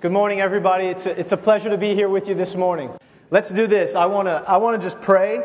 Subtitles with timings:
[0.00, 0.86] Good morning, everybody.
[0.86, 2.90] It's a, it's a pleasure to be here with you this morning.
[3.30, 3.94] Let's do this.
[3.94, 5.40] I want to I wanna just pray.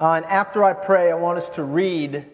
[0.00, 2.24] Uh, and after I pray, I want us to read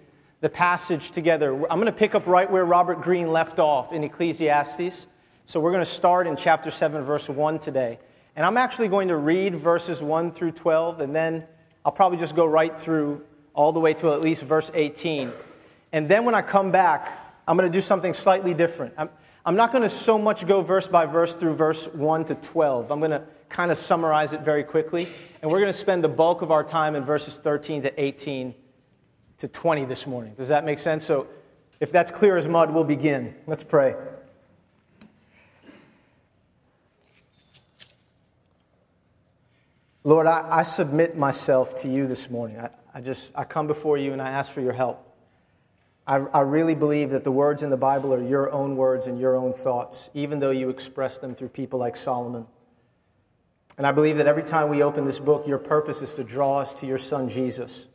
[0.43, 1.53] the passage together.
[1.53, 5.09] I'm going to pick up right where Robert Greene left off in Ecclesiastes.
[5.47, 7.99] So we're going to start in chapter 7, verse 1 today.
[8.37, 11.47] And I'm actually going to read verses 1 through 12, and then
[11.85, 13.25] I'll probably just go right through
[13.55, 15.33] all the way to at least verse 18.
[15.93, 17.11] And then when I come back,
[17.49, 18.95] I'm going to do something slightly different.
[18.97, 19.11] I'm,
[19.47, 22.91] I'm not going to so much go verse by verse through verse 1 to 12.
[22.91, 25.07] I'm going to kind of summarize it very quickly.
[25.41, 28.57] And we're going to spend the bulk of our time in verses 13 to 18
[29.39, 30.35] to 20 this morning.
[30.35, 31.07] Does that make sense?
[31.07, 31.29] So
[31.79, 33.37] if that's clear as mud, we'll begin.
[33.47, 33.95] Let's pray.
[40.03, 42.59] Lord, I, I submit myself to you this morning.
[42.59, 45.06] I, I just I come before you and I ask for your help.
[46.07, 49.19] I, I really believe that the words in the Bible are your own words and
[49.19, 52.47] your own thoughts, even though you express them through people like Solomon.
[53.77, 56.59] And I believe that every time we open this book, your purpose is to draw
[56.59, 57.89] us to your son, Jesus.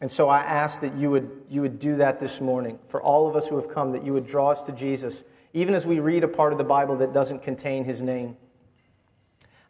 [0.00, 2.78] And so I ask that you would, you would do that this morning.
[2.86, 5.22] For all of us who have come, that you would draw us to Jesus,
[5.52, 8.36] even as we read a part of the Bible that doesn't contain his name.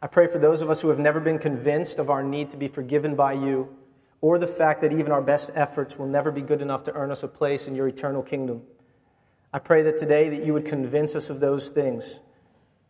[0.01, 2.57] I pray for those of us who have never been convinced of our need to
[2.57, 3.75] be forgiven by you
[4.21, 7.11] or the fact that even our best efforts will never be good enough to earn
[7.11, 8.63] us a place in your eternal kingdom.
[9.53, 12.19] I pray that today that you would convince us of those things,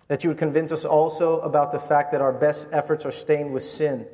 [0.08, 3.54] that you would convince us also about the fact that our best efforts are stained
[3.54, 4.08] with sin,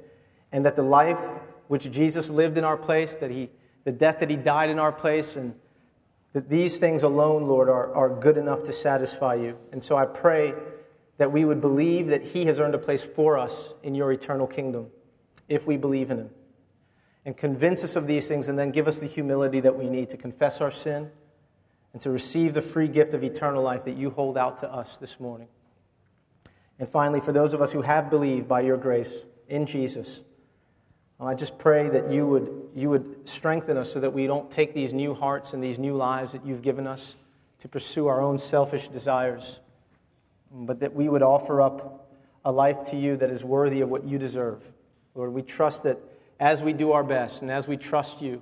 [0.51, 1.23] and that the life
[1.67, 3.49] which Jesus lived in our place, that he,
[3.83, 5.55] the death that he died in our place, and
[6.33, 9.57] that these things alone, Lord, are, are good enough to satisfy you.
[9.71, 10.53] And so I pray
[11.17, 14.47] that we would believe that he has earned a place for us in your eternal
[14.47, 14.87] kingdom
[15.47, 16.29] if we believe in him
[17.25, 20.09] and convince us of these things, and then give us the humility that we need
[20.09, 21.09] to confess our sin
[21.93, 24.97] and to receive the free gift of eternal life that you hold out to us
[24.97, 25.47] this morning.
[26.79, 30.23] And finally, for those of us who have believed by your grace in Jesus,
[31.19, 34.73] I just pray that you would, you would strengthen us so that we don't take
[34.73, 37.15] these new hearts and these new lives that you've given us
[37.59, 39.59] to pursue our own selfish desires,
[40.51, 42.11] but that we would offer up
[42.43, 44.73] a life to you that is worthy of what you deserve.
[45.15, 45.97] Lord, we trust that
[46.39, 48.41] as we do our best and as we trust you,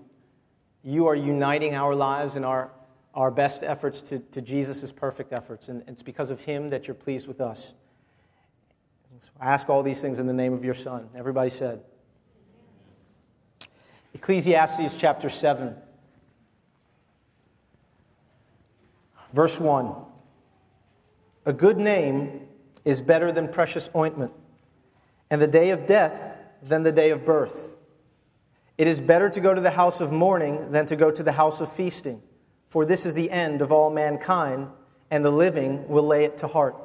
[0.84, 2.72] you are uniting our lives and our,
[3.14, 5.70] our best efforts to, to Jesus' perfect efforts.
[5.70, 7.74] And it's because of him that you're pleased with us.
[9.20, 11.08] So I ask all these things in the name of your Son.
[11.16, 11.84] Everybody said.
[14.14, 15.76] Ecclesiastes chapter 7,
[19.32, 19.94] verse 1.
[21.46, 22.48] A good name
[22.84, 24.34] is better than precious ointment,
[25.30, 27.78] and the day of death than the day of birth.
[28.82, 31.34] It is better to go to the house of mourning than to go to the
[31.34, 32.20] house of feasting,
[32.68, 34.70] for this is the end of all mankind,
[35.12, 36.76] and the living will lay it to heart.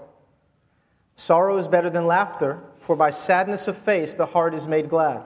[1.15, 5.23] Sorrow is better than laughter, for by sadness of face the heart is made glad.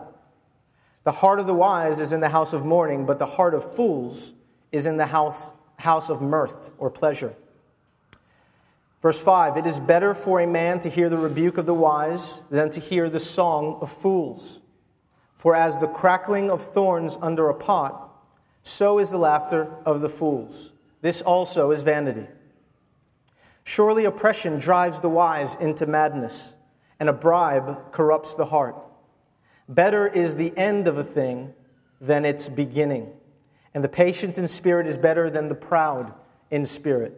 [1.02, 3.74] The heart of the wise is in the house of mourning, but the heart of
[3.74, 4.32] fools
[4.70, 7.34] is in the house, house of mirth or pleasure.
[9.02, 12.44] Verse 5 It is better for a man to hear the rebuke of the wise
[12.44, 14.60] than to hear the song of fools.
[15.40, 18.10] For as the crackling of thorns under a pot,
[18.62, 20.70] so is the laughter of the fools.
[21.00, 22.26] This also is vanity.
[23.64, 26.56] Surely oppression drives the wise into madness,
[26.98, 28.76] and a bribe corrupts the heart.
[29.66, 31.54] Better is the end of a thing
[32.02, 33.10] than its beginning,
[33.72, 36.12] and the patient in spirit is better than the proud
[36.50, 37.14] in spirit.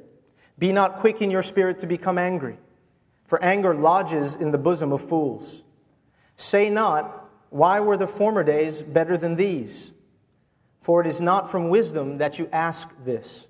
[0.61, 2.57] Be not quick in your spirit to become angry,
[3.27, 5.65] for anger lodges in the bosom of fools.
[6.37, 7.19] Say not,
[7.53, 9.93] why were the former days better than these?
[10.81, 13.47] For it is not from wisdom that you ask this.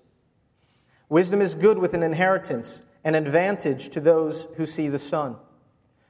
[1.08, 5.36] Wisdom is good with an inheritance, an advantage to those who see the sun.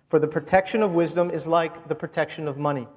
[0.09, 2.89] For the protection of wisdom is like the protection of money.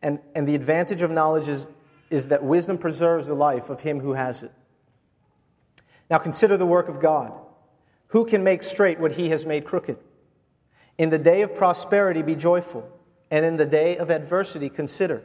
[0.00, 1.68] And, and the advantage of knowledge is,
[2.08, 4.52] is that wisdom preserves the life of him who has it.
[6.08, 7.32] Now consider the work of God.
[8.08, 9.98] Who can make straight what he has made crooked?
[10.98, 12.92] In the day of prosperity, be joyful
[13.30, 15.22] and in the day of adversity, consider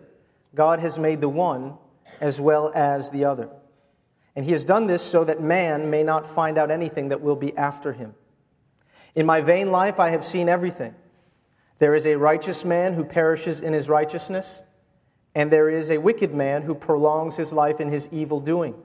[0.55, 1.77] God has made the one
[2.19, 3.49] as well as the other.
[4.35, 7.35] And he has done this so that man may not find out anything that will
[7.35, 8.15] be after him.
[9.15, 10.95] In my vain life, I have seen everything.
[11.79, 14.61] There is a righteous man who perishes in his righteousness,
[15.35, 18.75] and there is a wicked man who prolongs his life in his evil doing.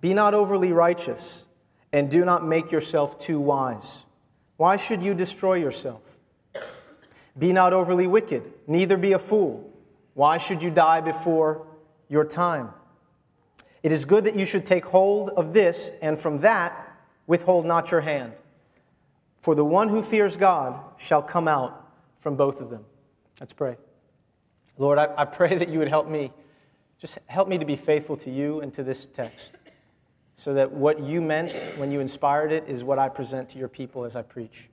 [0.00, 1.44] Be not overly righteous,
[1.92, 4.06] and do not make yourself too wise.
[4.56, 6.11] Why should you destroy yourself?
[7.38, 9.70] Be not overly wicked, neither be a fool.
[10.14, 11.66] Why should you die before
[12.08, 12.70] your time?
[13.82, 16.96] It is good that you should take hold of this, and from that
[17.26, 18.34] withhold not your hand.
[19.40, 21.90] For the one who fears God shall come out
[22.20, 22.84] from both of them.
[23.40, 23.76] Let's pray.
[24.78, 26.32] Lord, I, I pray that you would help me.
[27.00, 29.52] Just help me to be faithful to you and to this text
[30.34, 33.68] so that what you meant when you inspired it is what I present to your
[33.68, 34.68] people as I preach.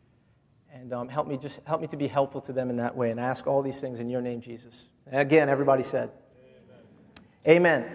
[0.74, 3.12] And um, help me just help me to be helpful to them in that way
[3.12, 4.90] and ask all these things in your name, Jesus.
[5.08, 6.12] And again, everybody said,
[7.48, 7.84] Amen.
[7.84, 7.92] Amen.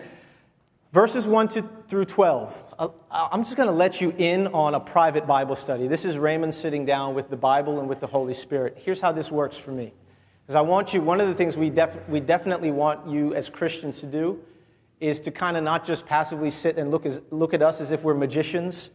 [0.94, 2.74] Verses 1 to, through 12.
[2.78, 5.88] Uh, I'm just going to let you in on a private Bible study.
[5.88, 8.78] This is Raymond sitting down with the Bible and with the Holy Spirit.
[8.80, 9.92] Here's how this works for me.
[10.42, 13.50] Because I want you, one of the things we, def, we definitely want you as
[13.50, 14.40] Christians to do
[15.00, 17.90] is to kind of not just passively sit and look, as, look at us as
[17.90, 18.92] if we're magicians,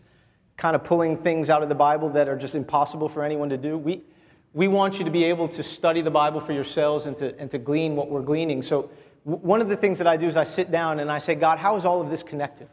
[0.59, 3.57] kind of pulling things out of the Bible that are just impossible for anyone to
[3.57, 3.77] do.
[3.77, 4.01] We,
[4.53, 7.50] we want you to be able to study the Bible for yourselves and to, and
[7.51, 8.61] to glean what we're gleaning.
[8.61, 8.91] So,
[9.25, 11.33] w- one of the things that I do is I sit down and I say,
[11.33, 12.67] God, how is all of this connected?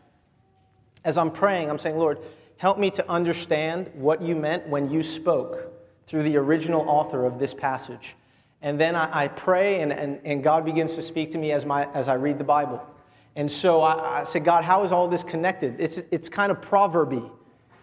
[1.05, 2.19] As I'm praying, I'm saying, Lord,
[2.57, 5.73] help me to understand what you meant when you spoke
[6.07, 8.17] through the original author of this passage.
[8.63, 11.65] And then I, I pray, and, and, and God begins to speak to me as,
[11.65, 12.85] my, as I read the Bible.
[13.37, 15.77] And so I, I say, God, how is all this connected?
[15.79, 17.31] It's, it's kind of proverby.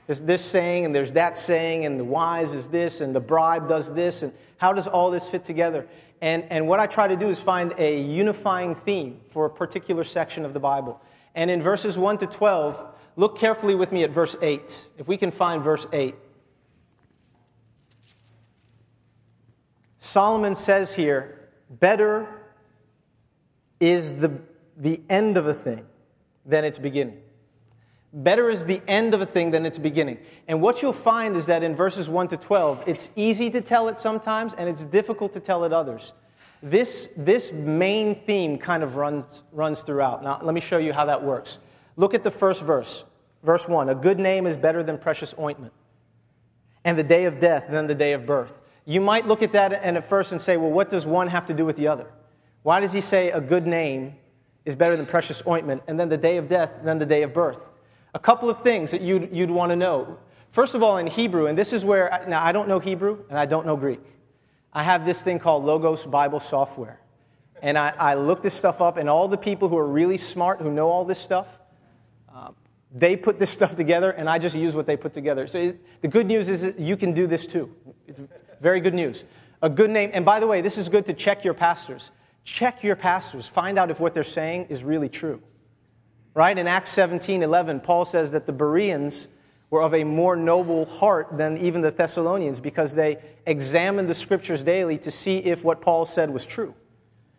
[0.07, 3.67] There's this saying, and there's that saying, and the wise is this, and the bribe
[3.67, 5.88] does this, and how does all this fit together?
[6.21, 10.03] And, and what I try to do is find a unifying theme for a particular
[10.03, 11.01] section of the Bible.
[11.35, 12.85] And in verses 1 to 12,
[13.15, 14.88] look carefully with me at verse 8.
[14.97, 16.15] If we can find verse 8.
[19.99, 22.27] Solomon says here, better
[23.79, 24.41] is the
[24.77, 25.85] the end of a thing
[26.45, 27.21] than its beginning.
[28.13, 30.19] Better is the end of a thing than its beginning.
[30.48, 33.88] And what you'll find is that in verses 1 to 12, it's easy to tell
[33.88, 36.13] it sometimes and it's difficult to tell it others.
[36.62, 40.24] This, this main theme kind of runs, runs throughout.
[40.24, 41.60] Now, let me show you how that works.
[41.95, 43.04] Look at the first verse.
[43.42, 45.74] Verse 1 A good name is better than precious ointment,
[46.86, 48.62] and the day of death than the day of birth.
[48.86, 51.45] You might look at that and at first and say, well, what does one have
[51.48, 52.09] to do with the other?
[52.62, 54.16] Why does he say a good name
[54.66, 57.33] is better than precious ointment, and then the day of death than the day of
[57.33, 57.69] birth.
[58.13, 60.19] A couple of things that you'd, you'd want to know.
[60.51, 63.39] First of all, in Hebrew, and this is where, now I don't know Hebrew and
[63.39, 64.01] I don't know Greek.
[64.71, 67.00] I have this thing called Logos Bible Software.
[67.62, 70.60] And I, I look this stuff up, and all the people who are really smart,
[70.60, 71.60] who know all this stuff,
[72.33, 72.56] um,
[72.92, 75.48] they put this stuff together, and I just use what they put together.
[75.48, 77.74] So it, the good news is you can do this too.
[78.07, 78.21] It's
[78.59, 79.24] very good news.
[79.62, 82.12] A good name, and by the way, this is good to check your pastors.
[82.44, 83.48] Check your pastors.
[83.48, 85.42] Find out if what they're saying is really true.
[86.33, 86.57] Right?
[86.57, 89.27] In Acts 17 11, Paul says that the Bereans
[89.69, 94.62] were of a more noble heart than even the Thessalonians because they examined the scriptures
[94.62, 96.75] daily to see if what Paul said was true.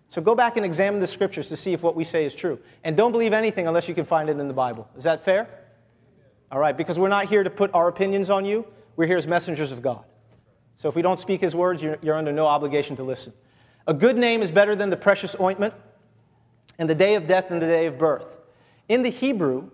[0.08, 2.58] So go back and examine the scriptures to see if what we say is true.
[2.85, 4.88] And don't believe anything unless you can find it in the Bible.
[4.96, 5.49] Is that fair?
[6.52, 9.26] All right, because we're not here to put our opinions on you, we're here as
[9.26, 10.05] messengers of God.
[10.76, 13.32] So if we don't speak his words, you're, you're under no obligation to listen.
[13.87, 15.75] A good name is better than the precious ointment,
[16.79, 18.38] and the day of death than the day of birth.
[18.88, 19.70] In the Hebrew,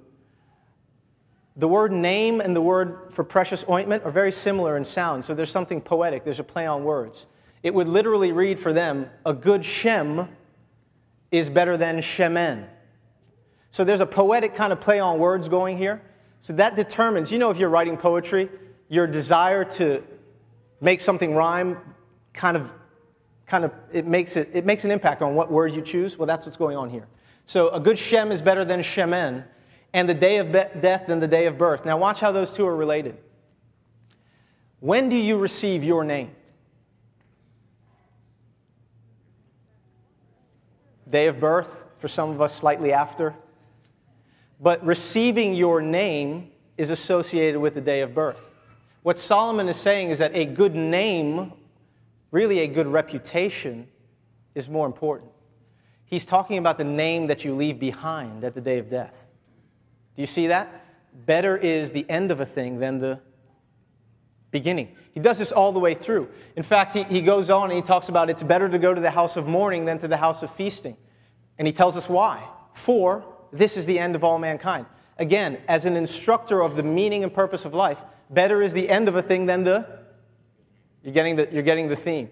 [1.56, 5.34] the word name and the word for precious ointment are very similar in sound, so
[5.34, 7.26] there's something poetic, there's a play on words.
[7.62, 10.28] It would literally read for them, a good Shem
[11.30, 12.66] is better than Shemen.
[13.70, 16.02] So there's a poetic kind of play on words going here.
[16.40, 18.48] So that determines, you know, if you're writing poetry,
[18.88, 20.02] your desire to
[20.80, 21.76] make something rhyme
[22.32, 22.72] kind of
[23.46, 26.16] kind of it makes it it makes an impact on what word you choose.
[26.16, 27.06] Well, that's what's going on here.
[27.50, 29.42] So a good Shem is better than Shemen,
[29.92, 31.84] and the day of death than the day of birth.
[31.84, 33.16] Now watch how those two are related.
[34.78, 36.30] When do you receive your name?
[41.10, 43.34] Day of birth, for some of us slightly after.
[44.60, 48.48] But receiving your name is associated with the day of birth.
[49.02, 51.54] What Solomon is saying is that a good name
[52.30, 53.88] Really, a good reputation
[54.54, 55.29] is more important.
[56.10, 59.28] He's talking about the name that you leave behind at the day of death.
[60.16, 60.84] Do you see that?
[61.24, 63.20] Better is the end of a thing than the
[64.50, 64.96] beginning.
[65.12, 66.28] He does this all the way through.
[66.56, 69.00] In fact, he, he goes on and he talks about it's better to go to
[69.00, 70.96] the house of mourning than to the house of feasting.
[71.58, 72.46] And he tells us why.
[72.72, 74.86] For this is the end of all mankind.
[75.16, 79.08] Again, as an instructor of the meaning and purpose of life, better is the end
[79.08, 80.00] of a thing than the
[81.02, 82.30] you're getting the, you're getting the theme,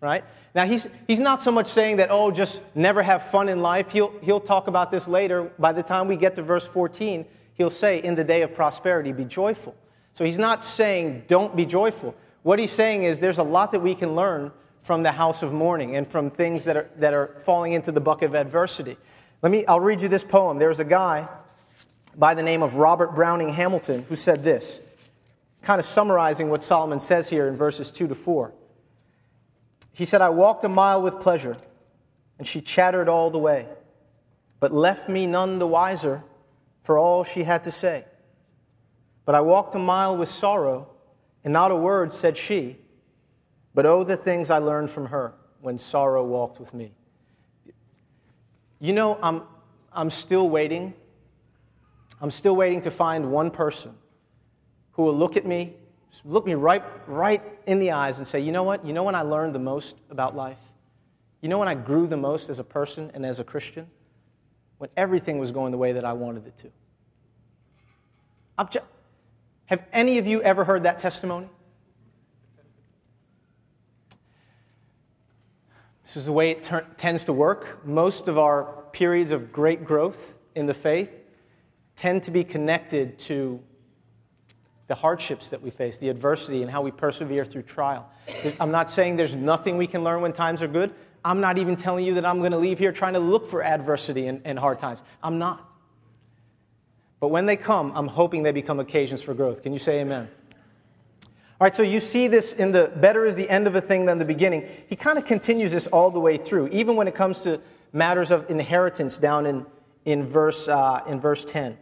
[0.00, 0.24] right?
[0.54, 3.90] Now, he's, he's not so much saying that, oh, just never have fun in life.
[3.90, 5.50] He'll, he'll talk about this later.
[5.58, 9.12] By the time we get to verse 14, he'll say, in the day of prosperity,
[9.12, 9.76] be joyful.
[10.14, 12.14] So he's not saying, don't be joyful.
[12.42, 14.50] What he's saying is, there's a lot that we can learn
[14.82, 18.00] from the house of mourning and from things that are, that are falling into the
[18.00, 18.96] bucket of adversity.
[19.42, 20.58] Let me, I'll read you this poem.
[20.58, 21.28] There's a guy
[22.16, 24.80] by the name of Robert Browning Hamilton who said this
[25.62, 28.52] kind of summarizing what Solomon says here in verses 2 to 4.
[29.92, 31.56] He said, I walked a mile with pleasure,
[32.38, 33.66] and she chattered all the way,
[34.60, 36.24] but left me none the wiser
[36.82, 38.04] for all she had to say.
[39.24, 40.88] But I walked a mile with sorrow,
[41.44, 42.78] and not a word said she.
[43.74, 46.92] But oh, the things I learned from her when sorrow walked with me.
[48.80, 49.42] You know, I'm,
[49.92, 50.94] I'm still waiting.
[52.20, 53.94] I'm still waiting to find one person
[54.92, 55.74] who will look at me,
[56.24, 58.84] look me right, right in the eyes and say, you know what?
[58.84, 60.58] You know when I learned the most about life?
[61.40, 63.86] You know when I grew the most as a person and as a Christian?
[64.78, 66.70] When everything was going the way that I wanted it to.
[68.70, 68.86] Just,
[69.66, 71.48] have any of you ever heard that testimony?
[76.02, 77.86] This is the way it ter- tends to work.
[77.86, 81.14] Most of our periods of great growth in the faith
[81.94, 83.62] tend to be connected to
[84.90, 88.10] the hardships that we face, the adversity, and how we persevere through trial.
[88.58, 90.92] I'm not saying there's nothing we can learn when times are good.
[91.24, 93.62] I'm not even telling you that I'm going to leave here trying to look for
[93.62, 95.00] adversity and, and hard times.
[95.22, 95.64] I'm not.
[97.20, 99.62] But when they come, I'm hoping they become occasions for growth.
[99.62, 100.28] Can you say amen?
[101.22, 104.06] All right, so you see this in the better is the end of a thing
[104.06, 104.66] than the beginning.
[104.88, 107.60] He kind of continues this all the way through, even when it comes to
[107.92, 109.66] matters of inheritance down in,
[110.04, 111.78] in, verse, uh, in verse 10.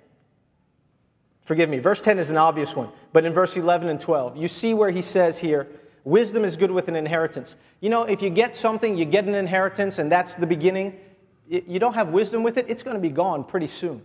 [1.49, 4.49] Forgive me, verse 10 is an obvious one, but in verse 11 and 12, you
[4.49, 5.67] see where he says here,
[6.05, 7.57] wisdom is good with an inheritance.
[7.81, 11.01] You know, if you get something, you get an inheritance, and that's the beginning,
[11.49, 14.03] you don't have wisdom with it, it's going to be gone pretty soon.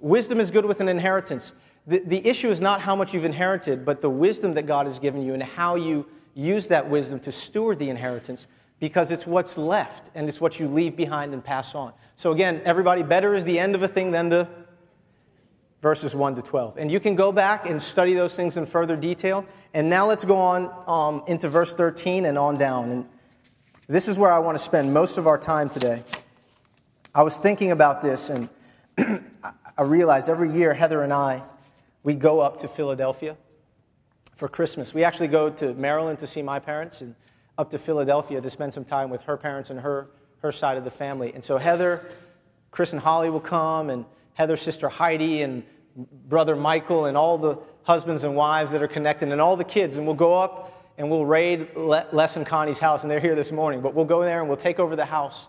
[0.00, 1.52] Wisdom is good with an inheritance.
[1.86, 4.98] The, the issue is not how much you've inherited, but the wisdom that God has
[4.98, 8.46] given you and how you use that wisdom to steward the inheritance
[8.80, 11.92] because it's what's left and it's what you leave behind and pass on.
[12.16, 14.48] So, again, everybody, better is the end of a thing than the
[15.84, 16.78] verses 1 to 12.
[16.78, 19.44] And you can go back and study those things in further detail.
[19.74, 22.90] And now let's go on um, into verse 13 and on down.
[22.90, 23.06] And
[23.86, 26.02] this is where I want to spend most of our time today.
[27.14, 28.48] I was thinking about this, and
[29.76, 31.44] I realized every year Heather and I
[32.02, 33.36] we go up to Philadelphia
[34.34, 34.94] for Christmas.
[34.94, 37.14] We actually go to Maryland to see my parents and
[37.58, 40.08] up to Philadelphia to spend some time with her parents and her,
[40.40, 41.32] her side of the family.
[41.34, 42.06] And so Heather,
[42.70, 45.62] Chris, and Holly will come, and Heather's sister Heidi, and
[45.96, 49.96] brother Michael, and all the husbands and wives that are connected, and all the kids.
[49.96, 53.50] And we'll go up and we'll raid Les and Connie's house, and they're here this
[53.50, 53.80] morning.
[53.80, 55.48] But we'll go there and we'll take over the house.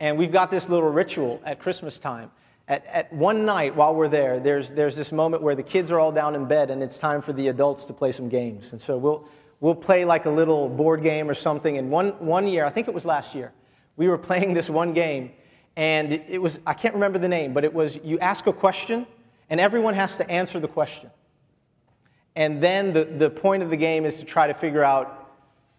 [0.00, 2.30] And we've got this little ritual at Christmas time
[2.70, 5.98] at, at one night while we're there, there's, there's this moment where the kids are
[5.98, 8.70] all down in bed and it's time for the adults to play some games.
[8.70, 9.28] And so we'll,
[9.58, 11.76] we'll play like a little board game or something.
[11.76, 13.52] And one, one year, I think it was last year,
[13.96, 15.32] we were playing this one game.
[15.74, 18.52] And it, it was, I can't remember the name, but it was you ask a
[18.52, 19.04] question
[19.50, 21.10] and everyone has to answer the question.
[22.36, 25.16] And then the, the point of the game is to try to figure out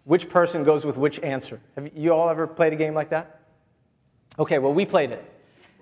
[0.04, 1.60] which person goes with which answer.
[1.74, 3.40] Have you all ever played a game like that?
[4.38, 5.24] Okay, well, we played it.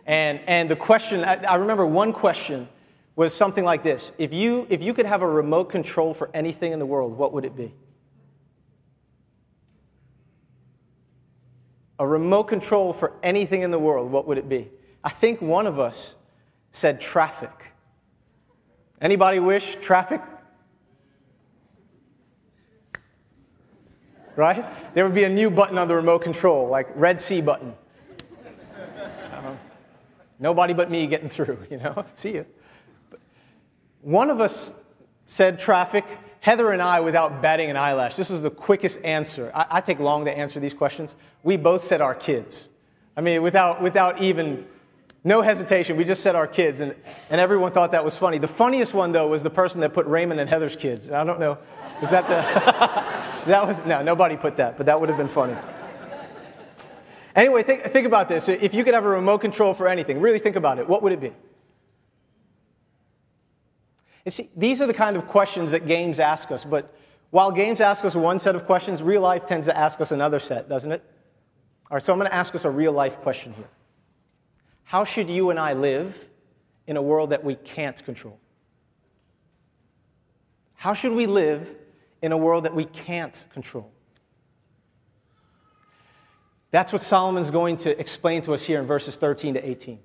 [0.07, 2.69] And, and the question, I, I remember one question
[3.17, 6.73] was something like this if you, if you could have a remote control for anything
[6.73, 7.75] in the world, what would it be?
[11.99, 14.71] A remote control for anything in the world, what would it be?
[15.05, 16.15] I think one of us
[16.73, 17.70] said traffic.
[19.01, 20.21] Anybody wish traffic?
[24.37, 24.65] Right?
[24.95, 27.75] There would be a new button on the remote control, like Red Sea button.
[28.99, 29.55] Uh-huh.
[30.39, 32.05] Nobody but me getting through, you know?
[32.15, 32.47] See you.
[34.03, 34.73] One of us
[35.27, 36.05] said traffic.
[36.41, 39.53] Heather and I, without batting an eyelash, this was the quickest answer.
[39.55, 41.15] I, I, take long to answer these questions.
[41.43, 42.69] We both said our kids.
[43.15, 44.67] I mean, without, without even,
[45.23, 46.95] no hesitation, we just said our kids, and,
[47.29, 48.39] and everyone thought that was funny.
[48.39, 51.11] The funniest one, though, was the person that put Raymond and Heather's kids.
[51.11, 51.59] I don't know.
[52.03, 52.41] Is that the.
[53.51, 53.85] that was.
[53.85, 55.57] No, nobody put that, but that would have been funny.
[57.37, 58.49] Anyway, think, think about this.
[58.49, 61.13] If you could have a remote control for anything, really think about it, what would
[61.13, 61.33] it be?
[64.25, 66.95] You see, these are the kind of questions that games ask us, but
[67.31, 70.41] while games ask us one set of questions, real life tends to ask us another
[70.41, 71.03] set, doesn't it?
[71.91, 73.69] All right, so I'm going to ask us a real life question here.
[74.91, 76.29] How should you and I live
[76.89, 78.41] in a world that we can't control?
[80.75, 81.77] How should we live
[82.21, 83.93] in a world that we can't control?
[86.73, 90.01] That's what Solomon's going to explain to us here in verses 13 to 18.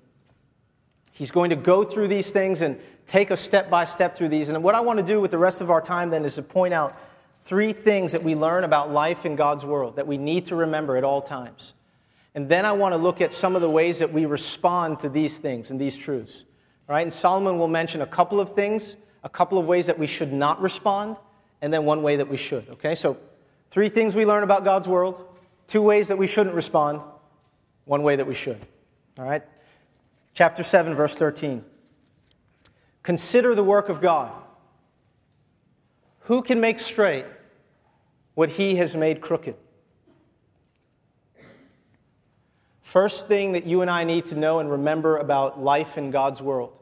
[1.10, 2.78] He's going to go through these things and
[3.08, 4.50] take us step by step through these.
[4.50, 6.44] And what I want to do with the rest of our time then is to
[6.44, 6.96] point out
[7.40, 10.96] three things that we learn about life in God's world that we need to remember
[10.96, 11.72] at all times.
[12.36, 15.08] And then I want to look at some of the ways that we respond to
[15.08, 16.44] these things and these truths.
[16.86, 17.00] All right?
[17.00, 20.34] And Solomon will mention a couple of things, a couple of ways that we should
[20.34, 21.16] not respond,
[21.62, 22.68] and then one way that we should.
[22.68, 23.16] Okay, so
[23.70, 25.24] three things we learn about God's world,
[25.66, 27.02] two ways that we shouldn't respond,
[27.86, 28.60] one way that we should.
[29.18, 29.42] All right?
[30.34, 31.64] Chapter 7, verse 13.
[33.02, 34.30] Consider the work of God.
[36.20, 37.24] Who can make straight
[38.34, 39.54] what he has made crooked?
[42.86, 46.40] First thing that you and I need to know and remember about life in God's
[46.40, 46.72] world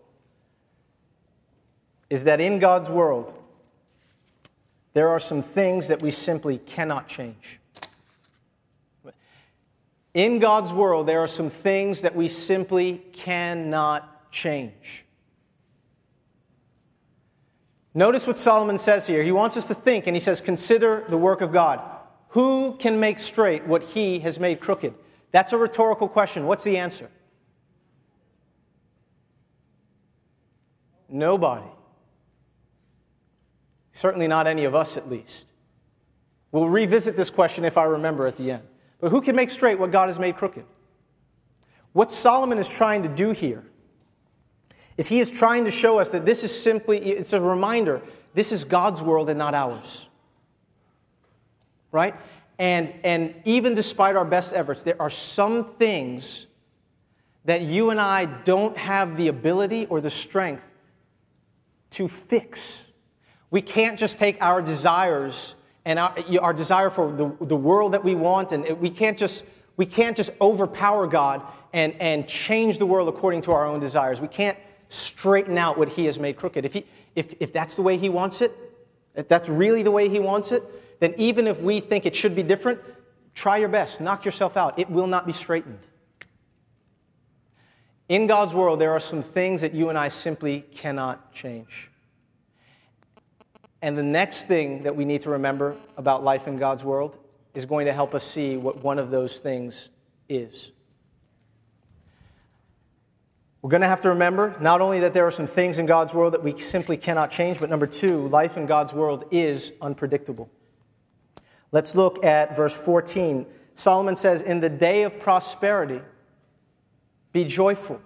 [2.11, 3.33] is that in God's world,
[4.93, 7.59] there are some things that we simply cannot change.
[10.13, 15.07] In God's world, there are some things that we simply cannot change.
[17.95, 19.23] Notice what Solomon says here.
[19.23, 21.81] He wants us to think, and he says, Consider the work of God.
[22.29, 24.93] Who can make straight what he has made crooked?
[25.35, 26.47] That's a rhetorical question.
[26.47, 27.11] What's the answer?
[31.09, 31.67] Nobody.
[33.91, 35.47] Certainly not any of us, at least.
[36.53, 38.63] We'll revisit this question if I remember at the end.
[39.01, 40.67] But who can make straight what God has made crooked?
[41.95, 43.65] What Solomon is trying to do here
[44.97, 48.03] is he is trying to show us that this is simply, it's a reminder,
[48.35, 50.07] this is God's world and not ours.
[51.91, 52.15] Right?
[52.59, 56.47] And, and even despite our best efforts, there are some things
[57.45, 60.63] that you and I don't have the ability or the strength
[61.91, 62.85] to fix.
[63.51, 68.03] We can't just take our desires and our, our desire for the, the world that
[68.03, 69.45] we want, and we can't just,
[69.77, 71.43] we can't just overpower God
[71.73, 74.21] and, and change the world according to our own desires.
[74.21, 74.57] We can't
[74.89, 76.65] straighten out what He has made crooked.
[76.65, 78.57] If, he, if, if that's the way He wants it,
[79.15, 80.63] if that's really the way He wants it,
[81.01, 82.81] then even if we think it should be different,
[83.35, 84.79] try your best, knock yourself out.
[84.79, 85.81] It will not be straightened.
[88.09, 91.91] In God's world, there are some things that you and I simply cannot change.
[93.81, 97.19] And the next thing that we need to remember about life in God's world
[97.55, 99.89] is going to help us see what one of those things
[100.29, 100.73] is.
[103.63, 106.13] We're going to have to remember not only that there are some things in God's
[106.13, 110.51] world that we simply cannot change, but number two, life in God's world is unpredictable.
[111.75, 113.47] Let's look at verse 14.
[113.75, 116.01] Solomon says, In the day of prosperity,
[117.33, 118.01] be joyful.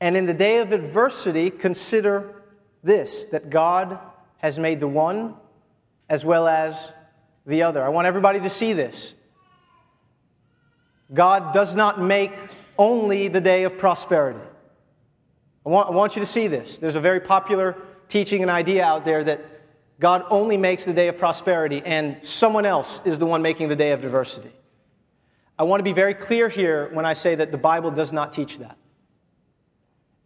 [0.00, 2.42] And in the day of adversity, consider
[2.82, 3.98] this that God
[4.38, 5.34] has made the one
[6.08, 6.90] as well as
[7.44, 7.84] the other.
[7.84, 9.12] I want everybody to see this.
[11.12, 12.32] God does not make
[12.78, 14.40] only the day of prosperity.
[15.66, 16.78] I want, I want you to see this.
[16.78, 17.76] There's a very popular
[18.08, 19.59] teaching and idea out there that
[20.00, 23.76] God only makes the day of prosperity and someone else is the one making the
[23.76, 24.50] day of diversity.
[25.58, 28.32] I want to be very clear here when I say that the Bible does not
[28.32, 28.78] teach that.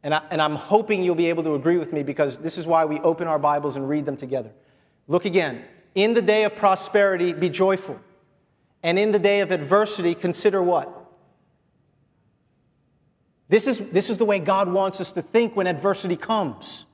[0.05, 2.85] And, I, I'm hoping you'll be able to agree with me because this is why
[2.85, 4.53] we open our Bibles and read them together.
[5.09, 5.65] Look again.
[5.97, 7.99] In the day of prosperity, be joyful.
[8.85, 11.05] And in the day of adversity, consider what?
[13.49, 16.87] This is, this is the way God wants us to think when adversity comes.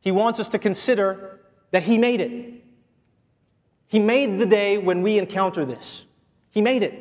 [0.00, 1.41] He wants us to consider
[1.72, 2.62] that He made it.
[3.88, 6.06] He made the day when we encounter this.
[6.50, 6.94] He made it.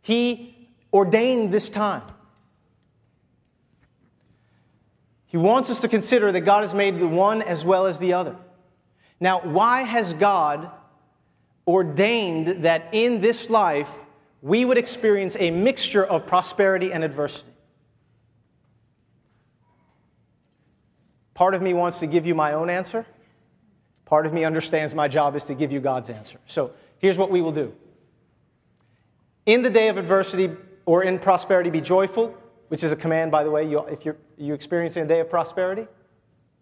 [0.00, 2.02] He ordained this time.
[5.26, 8.12] He wants us to consider that God has made the one as well as the
[8.12, 8.36] other.
[9.18, 10.70] Now, why has God
[11.66, 13.94] ordained that in this life
[14.42, 17.48] we would experience a mixture of prosperity and adversity?
[21.34, 23.06] Part of me wants to give you my own answer.
[24.12, 26.38] Part of me understands my job is to give you God's answer.
[26.46, 27.72] So here's what we will do.
[29.46, 30.50] In the day of adversity
[30.84, 32.36] or in prosperity, be joyful
[32.68, 33.66] which is a command, by the way.
[33.66, 35.86] You, if you're you experiencing a day of prosperity,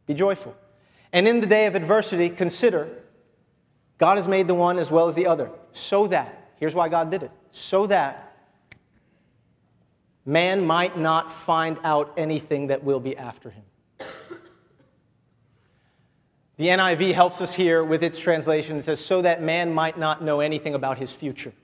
[0.06, 0.54] be joyful.
[1.12, 2.88] And in the day of adversity, consider
[3.98, 7.10] God has made the one as well as the other, so that, here's why God
[7.10, 8.32] did it, so that
[10.24, 13.64] man might not find out anything that will be after him.
[16.60, 18.76] The NIV helps us here with its translation.
[18.76, 21.54] It says, so that man might not know anything about his future.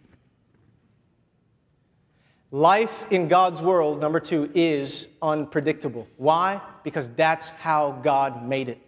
[2.50, 6.08] Life in God's world, number two, is unpredictable.
[6.16, 6.62] Why?
[6.82, 8.78] Because that's how God made it.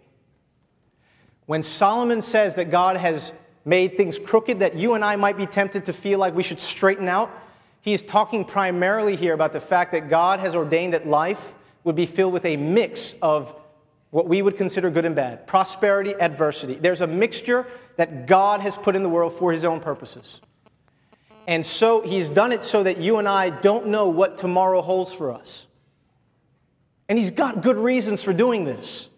[1.45, 3.31] When Solomon says that God has
[3.63, 6.59] made things crooked that you and I might be tempted to feel like we should
[6.59, 7.29] straighten out,
[7.81, 11.95] he is talking primarily here about the fact that God has ordained that life would
[11.95, 13.53] be filled with a mix of
[14.11, 16.75] what we would consider good and bad prosperity, adversity.
[16.75, 17.67] There's a mixture
[17.97, 20.41] that God has put in the world for his own purposes.
[21.47, 25.13] And so he's done it so that you and I don't know what tomorrow holds
[25.13, 25.65] for us.
[27.07, 29.09] And he's got good reasons for doing this.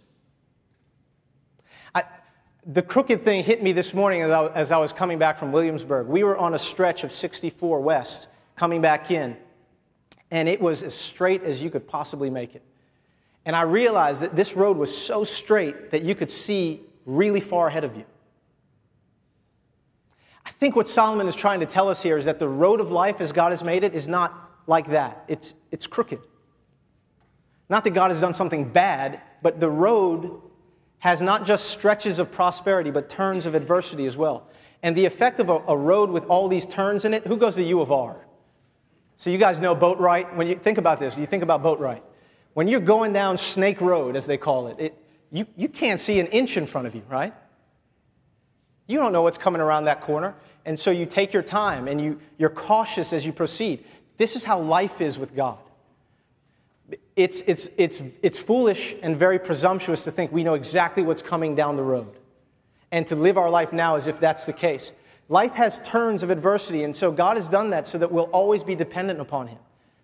[2.66, 5.52] the crooked thing hit me this morning as I, as I was coming back from
[5.52, 6.08] Williamsburg.
[6.08, 9.36] We were on a stretch of 64 West coming back in,
[10.30, 12.62] and it was as straight as you could possibly make it.
[13.46, 17.68] And I realized that this road was so straight that you could see really far
[17.68, 18.06] ahead of you.
[20.46, 22.92] I think what Solomon is trying to tell us here is that the road of
[22.92, 26.20] life as God has made it is not like that, it's, it's crooked.
[27.70, 30.42] Not that God has done something bad, but the road
[31.00, 34.48] has not just stretches of prosperity, but turns of adversity as well.
[34.84, 37.56] And the effect of a, a, road with all these turns in it, who goes
[37.56, 38.28] to U of R?
[39.18, 40.36] So you guys know Boatwright.
[40.36, 42.02] When you think about this, you think about Boatwright.
[42.54, 44.98] When you're going down Snake Road, as they call it, it
[45.32, 47.34] you, you can't see an inch in front of you, right?
[48.88, 50.36] You don't know what's coming around that corner.
[50.66, 53.86] And so you take your time and you, you're cautious as you proceed.
[54.18, 55.58] This is how life is with God.
[57.16, 61.56] It's, it's, it's, it's foolish and very presumptuous to think we know exactly what's coming
[61.56, 62.14] down the road
[62.92, 64.92] and to live our life now as if that's the case.
[65.30, 68.66] Life has turns of adversity, and so God has done that so that we'll always
[68.66, 69.60] be dependent upon Him,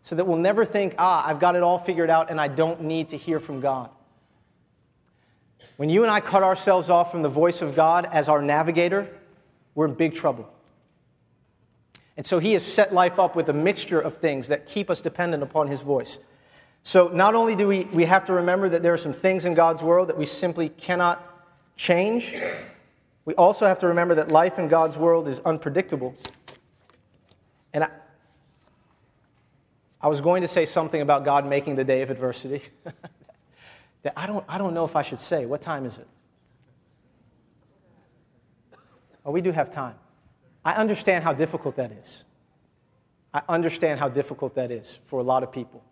[0.08, 2.84] so that we'll never think, ah, I've got it all figured out and I don't
[2.84, 3.90] need to hear from God.
[5.76, 9.10] When you and I cut ourselves off from the voice of God as our navigator,
[9.76, 10.50] we're in big trouble.
[12.16, 15.02] And so he has set life up with a mixture of things that keep us
[15.02, 16.20] dependent upon his voice.
[16.84, 19.56] So not only do we, we have to remember that there are some things in
[19.56, 21.22] God's world that we simply cannot
[21.76, 22.34] change,
[23.26, 26.16] we also have to remember that life in God's world is unpredictable.
[27.74, 27.90] And I,
[30.02, 32.62] I was going to say something about God making the day of adversity.
[34.04, 35.46] that I don't, I don't know if I should say.
[35.46, 36.08] What time is it?
[39.26, 39.96] Oh, we do have time.
[40.64, 42.24] I understand how difficult that is.
[43.34, 45.84] I understand how difficult that is for a lot of people.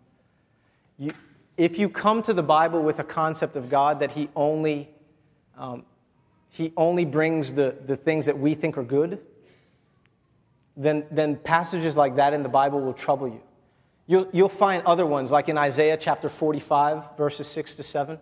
[0.98, 1.12] You,
[1.56, 4.88] if you come to the Bible with a concept of God that He only,
[5.56, 5.84] um,
[6.48, 9.20] he only brings the, the things that we think are good,
[10.76, 13.42] then, then passages like that in the Bible will trouble you.
[14.06, 18.18] You'll, you'll find other ones, like in Isaiah chapter 45, verses 6 to 7.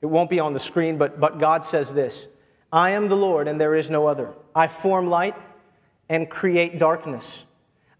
[0.00, 2.28] It won't be on the screen, but, but God says this
[2.72, 4.32] I am the Lord, and there is no other.
[4.54, 5.34] I form light
[6.08, 7.46] and create darkness.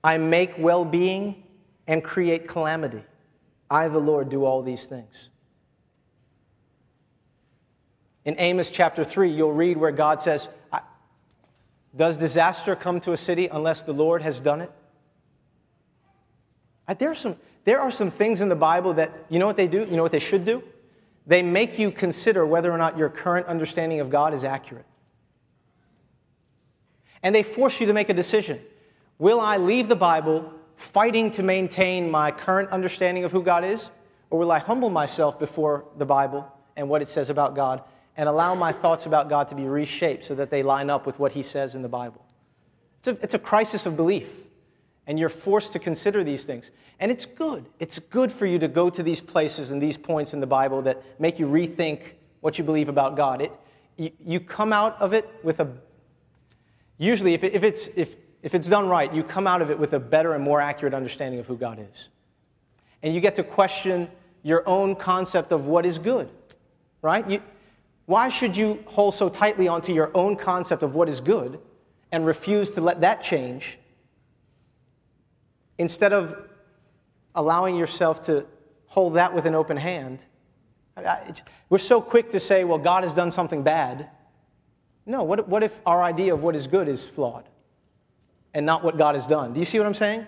[0.05, 1.43] I make well being
[1.87, 3.05] and create calamity.
[3.69, 5.31] I, the Lord, do all these things.
[8.25, 10.49] In Amos chapter 3, you'll read where God says,
[11.95, 14.71] Does disaster come to a city unless the Lord has done it?
[16.99, 19.67] There are, some, there are some things in the Bible that, you know what they
[19.67, 19.81] do?
[19.81, 20.63] You know what they should do?
[21.27, 24.87] They make you consider whether or not your current understanding of God is accurate.
[27.23, 28.61] And they force you to make a decision.
[29.19, 33.91] Will I leave the Bible fighting to maintain my current understanding of who God is?
[34.31, 36.47] Or will I humble myself before the Bible
[36.77, 37.83] and what it says about God
[38.17, 41.19] and allow my thoughts about God to be reshaped so that they line up with
[41.19, 42.25] what He says in the Bible?
[42.99, 44.46] It's a, it's a crisis of belief
[45.07, 46.71] and you're forced to consider these things.
[46.99, 47.67] And it's good.
[47.79, 50.83] It's good for you to go to these places and these points in the Bible
[50.83, 52.01] that make you rethink
[52.41, 53.43] what you believe about God.
[53.43, 53.53] It,
[53.97, 55.69] you, you come out of it with a,
[56.99, 59.93] usually, if, if, it's, if, if it's done right, you come out of it with
[59.93, 62.09] a better and more accurate understanding of who God is.
[63.03, 64.09] And you get to question
[64.43, 66.31] your own concept of what is good,
[67.03, 67.29] right?
[67.29, 67.43] You,
[68.07, 71.61] why should you hold so tightly onto your own concept of what is good
[72.13, 73.79] and refuse to let that change
[75.79, 76.37] instead of
[77.35, 78.47] allowing yourself to
[78.87, 80.25] hold that with an open hand.
[81.69, 84.09] We're so quick to say, well, God has done something bad.
[85.05, 87.49] No, what, what if our idea of what is good is flawed
[88.55, 89.53] and not what God has done?
[89.53, 90.27] Do you see what I'm saying?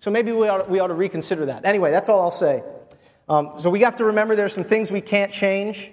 [0.00, 1.64] So maybe we ought, we ought to reconsider that.
[1.64, 2.62] Anyway, that's all I'll say.
[3.28, 5.92] Um, so we have to remember there's some things we can't change.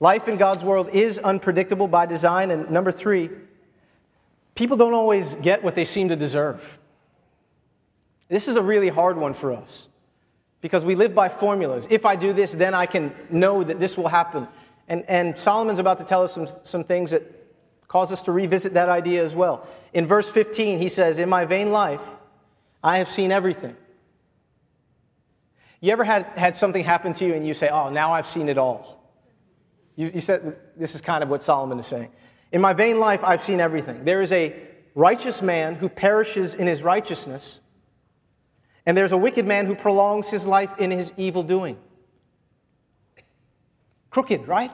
[0.00, 2.50] Life in God's world is unpredictable by design.
[2.50, 3.30] And number three,
[4.56, 6.78] people don't always get what they seem to deserve.
[8.32, 9.88] This is a really hard one for us
[10.62, 11.86] because we live by formulas.
[11.90, 14.48] If I do this, then I can know that this will happen.
[14.88, 17.22] And, and Solomon's about to tell us some, some things that
[17.88, 19.68] cause us to revisit that idea as well.
[19.92, 22.14] In verse 15, he says, In my vain life,
[22.82, 23.76] I have seen everything.
[25.82, 28.48] You ever had, had something happen to you and you say, Oh, now I've seen
[28.48, 28.98] it all?
[29.94, 32.08] You, you said, This is kind of what Solomon is saying.
[32.50, 34.06] In my vain life, I've seen everything.
[34.06, 34.56] There is a
[34.94, 37.58] righteous man who perishes in his righteousness
[38.86, 41.76] and there's a wicked man who prolongs his life in his evil doing.
[44.10, 44.70] Crooked, right?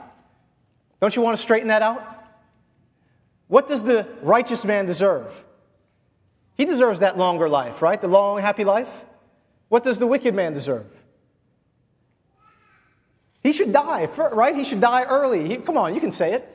[0.99, 2.15] Don't you want to straighten that out?
[3.47, 5.45] What does the righteous man deserve?
[6.55, 7.99] He deserves that longer life, right?
[7.99, 9.05] The long, happy life.
[9.69, 11.03] What does the wicked man deserve?
[13.41, 14.55] He should die, right?
[14.55, 15.47] He should die early.
[15.47, 16.47] He, come on, you can say it.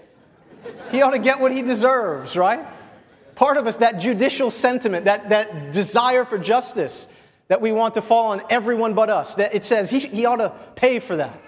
[0.91, 2.67] He ought to get what he deserves, right?
[3.35, 7.07] Part of us, that judicial sentiment, that, that desire for justice
[7.49, 10.37] that we want to fall on everyone but us, that it says he, he ought
[10.37, 11.39] to pay for that.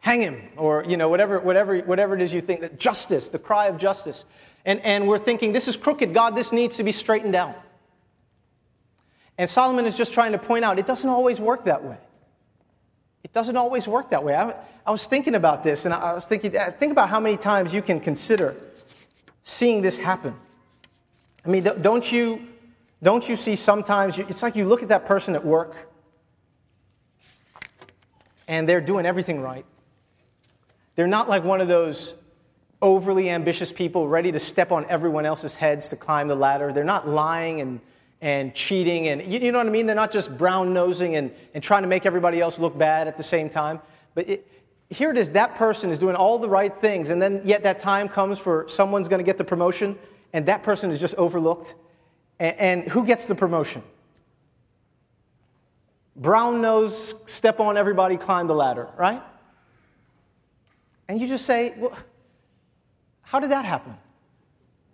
[0.00, 3.38] Hang him, or you know, whatever, whatever, whatever it is you think, that justice, the
[3.38, 4.24] cry of justice.
[4.64, 7.56] And, and we're thinking, this is crooked, God, this needs to be straightened out.
[9.36, 11.96] And Solomon is just trying to point out it doesn't always work that way.
[13.24, 14.34] It doesn't always work that way.
[14.34, 14.54] I,
[14.86, 17.74] I was thinking about this, and I was thinking, uh, think about how many times
[17.74, 18.56] you can consider
[19.42, 20.34] seeing this happen.
[21.44, 22.46] I mean, don't you,
[23.02, 25.90] don't you see sometimes, you, it's like you look at that person at work,
[28.46, 29.64] and they're doing everything right.
[30.96, 32.14] They're not like one of those
[32.80, 36.72] overly ambitious people ready to step on everyone else's heads to climb the ladder.
[36.72, 37.80] They're not lying and
[38.20, 39.86] and cheating and you, you know what I mean?
[39.86, 43.16] They're not just brown nosing and, and trying to make everybody else look bad at
[43.16, 43.80] the same time.
[44.14, 44.52] But it,
[44.90, 47.78] here it is that person is doing all the right things, and then yet that
[47.78, 49.98] time comes for someone's going to get the promotion,
[50.32, 51.74] and that person is just overlooked.
[52.38, 53.82] And, and who gets the promotion?
[56.16, 59.22] Brown nose, step on everybody, climb the ladder, right?
[61.06, 61.96] And you just say, well,
[63.22, 63.96] how did that happen?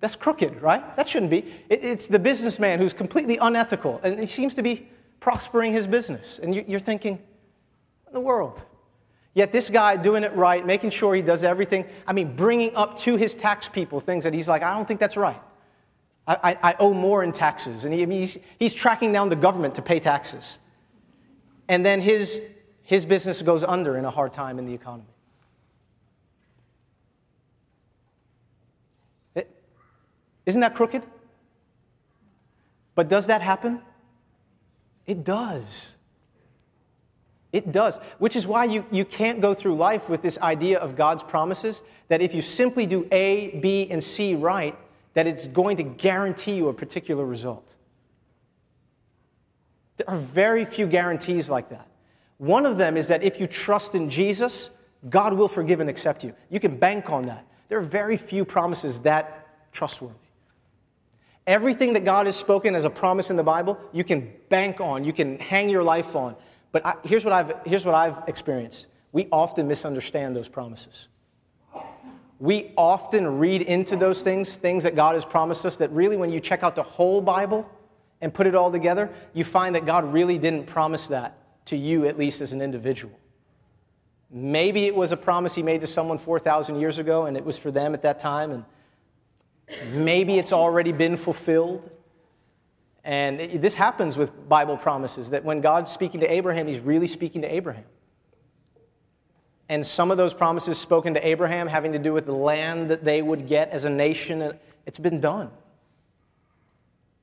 [0.01, 0.95] That's crooked, right?
[0.97, 1.51] That shouldn't be.
[1.71, 4.87] It's the businessman who's completely unethical and he seems to be
[5.21, 6.39] prospering his business.
[6.39, 7.19] And you're thinking,
[8.07, 8.63] in the world?
[9.33, 12.99] Yet this guy doing it right, making sure he does everything, I mean, bringing up
[13.01, 15.41] to his tax people things that he's like, I don't think that's right.
[16.27, 17.85] I, I, owe more in taxes.
[17.85, 20.59] And he, he's, he's tracking down the government to pay taxes.
[21.69, 22.41] And then his,
[22.83, 25.05] his business goes under in a hard time in the economy.
[30.47, 31.03] Isn't that crooked?
[32.95, 33.81] But does that happen?
[35.07, 35.95] It does.
[37.53, 37.99] It does.
[38.19, 41.83] Which is why you, you can't go through life with this idea of God's promises
[42.09, 44.77] that if you simply do A, B, and C right,
[45.15, 47.75] that it's going to guarantee you a particular result.
[49.97, 51.89] There are very few guarantees like that.
[52.39, 54.71] One of them is that if you trust in Jesus,
[55.09, 56.35] God will forgive and accept you.
[56.51, 57.47] You can bank on that.
[57.69, 60.15] There are very few promises that trustworthy.
[61.47, 65.05] Everything that God has spoken as a promise in the Bible, you can bank on,
[65.05, 66.37] you can hang your life on.
[66.73, 71.07] But I, here's, what I've, here's what I've experienced we often misunderstand those promises.
[72.45, 76.31] We often read into those things, things that God has promised us, that really, when
[76.31, 77.69] you check out the whole Bible
[78.21, 82.07] and put it all together, you find that God really didn't promise that to you,
[82.07, 83.19] at least as an individual.
[84.31, 87.57] Maybe it was a promise He made to someone 4,000 years ago, and it was
[87.57, 88.65] for them at that time, and
[89.93, 91.91] Maybe it's already been fulfilled.
[93.03, 97.43] And this happens with Bible promises that when God's speaking to Abraham, he's really speaking
[97.43, 97.85] to Abraham.
[99.75, 103.05] And some of those promises spoken to Abraham having to do with the land that
[103.05, 104.57] they would get as a nation,
[104.87, 105.51] it's been done.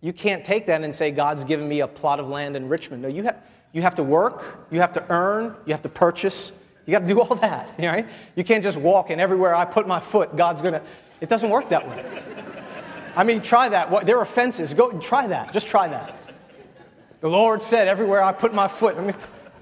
[0.01, 3.03] You can't take that and say, God's given me a plot of land in Richmond.
[3.03, 6.51] No, you have, you have to work, you have to earn, you have to purchase,
[6.85, 8.05] you got to do all that, right?
[8.35, 10.81] You can't just walk and everywhere I put my foot, God's going to.
[11.21, 12.21] It doesn't work that way.
[13.15, 14.05] I mean, try that.
[14.05, 14.73] There are fences.
[14.73, 15.53] Go try that.
[15.53, 16.21] Just try that.
[17.21, 19.15] The Lord said, everywhere I put my foot, I'm going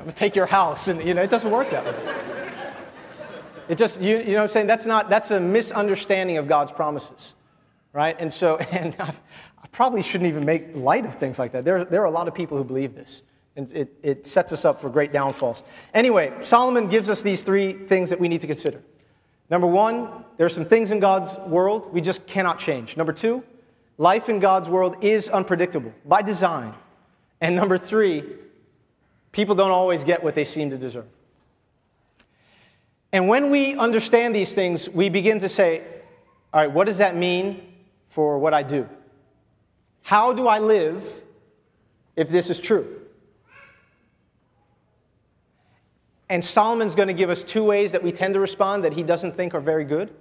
[0.08, 0.88] to take your house.
[0.88, 2.39] And, you know, it doesn't work that way.
[3.70, 4.68] It just, you, you know what I'm saying?
[4.68, 7.36] That's not, that's a misunderstanding of God's promises,
[7.94, 8.20] right?
[8.20, 9.22] And so, and I've,
[9.64, 11.64] i probably shouldn't even make light of things like that.
[11.64, 13.22] There, there are a lot of people who believe this.
[13.56, 15.64] And it, it sets us up for great downfalls.
[15.94, 18.82] Anyway, Solomon gives us these three things that we need to consider.
[19.50, 22.98] Number one, there are some things in God's world we just cannot change.
[22.98, 23.44] Number two,
[23.98, 26.74] life in God's world is unpredictable by design.
[27.42, 28.24] And number three,
[29.32, 31.06] people don't always get what they seem to deserve.
[33.12, 35.82] And when we understand these things, we begin to say,
[36.54, 37.62] all right, what does that mean
[38.08, 38.88] for what I do?
[40.02, 41.22] How do I live
[42.16, 43.02] if this is true?
[46.30, 49.02] And Solomon's going to give us two ways that we tend to respond that he
[49.02, 50.14] doesn't think are very good,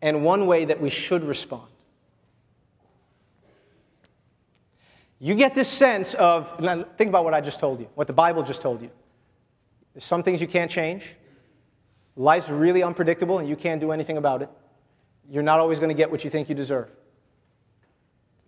[0.00, 1.68] and one way that we should respond.
[5.18, 6.56] You get this sense of,
[6.96, 8.90] think about what I just told you, what the Bible just told you.
[9.94, 11.14] There's some things you can't change.
[12.16, 14.50] Life's really unpredictable and you can't do anything about it.
[15.30, 16.90] You're not always going to get what you think you deserve.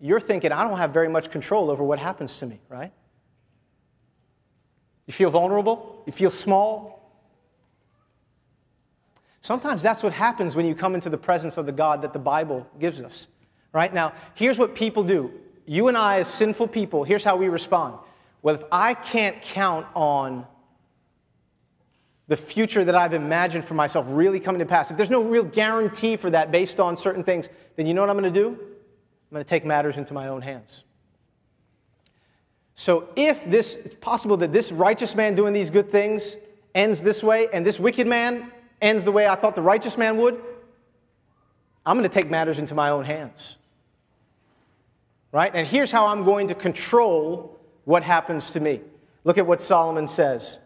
[0.01, 2.93] You're thinking, I don't have very much control over what happens to me, right?
[5.07, 6.03] You feel vulnerable?
[6.07, 6.95] You feel small?
[9.41, 12.19] Sometimes that's what happens when you come into the presence of the God that the
[12.19, 13.27] Bible gives us.
[13.73, 15.33] Right now, here's what people do.
[15.67, 17.99] You and I, as sinful people, here's how we respond.
[18.43, 20.47] Well, if I can't count on
[22.35, 25.45] the future that I've imagined for myself really coming to pass, if there's no real
[25.45, 28.49] guarantee for that based on certain things, then you know what I'm going to do?
[28.49, 30.83] I'm going to take matters into my own hands.
[32.75, 36.35] So if this it's possible that this righteous man doing these good things
[36.75, 38.51] ends this way and this wicked man
[38.83, 40.43] ends the way I thought the righteous man would,
[41.87, 43.55] I'm going to take matters into my own hands.
[45.31, 45.53] Right?
[45.55, 48.81] And here's how I'm going to control what happens to me.
[49.23, 50.59] Look at what Solomon says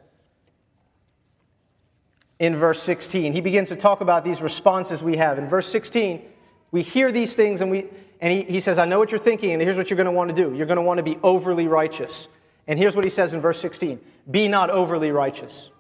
[2.38, 3.32] in verse 16.
[3.32, 5.38] He begins to talk about these responses we have.
[5.38, 6.22] In verse 16,
[6.70, 7.86] we hear these things and, we,
[8.20, 10.12] and he, he says, I know what you're thinking, and here's what you're going to
[10.12, 10.54] want to do.
[10.54, 12.28] You're going to want to be overly righteous.
[12.66, 15.70] And here's what he says in verse 16 Be not overly righteous,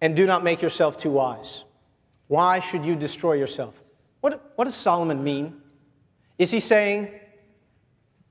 [0.00, 1.64] and do not make yourself too wise.
[2.28, 3.74] Why should you destroy yourself?
[4.20, 5.60] What, what does Solomon mean?
[6.38, 7.10] Is he saying,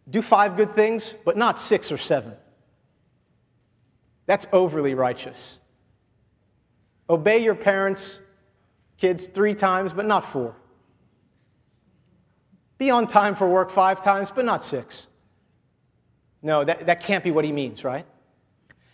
[0.09, 2.33] do five good things, but not six or seven?
[4.25, 5.58] That's overly righteous.
[7.09, 8.19] Obey your parents,
[8.97, 10.55] kids, three times, but not four.
[12.77, 15.07] Be on time for work five times, but not six.
[16.41, 18.05] No, that, that can't be what he means, right?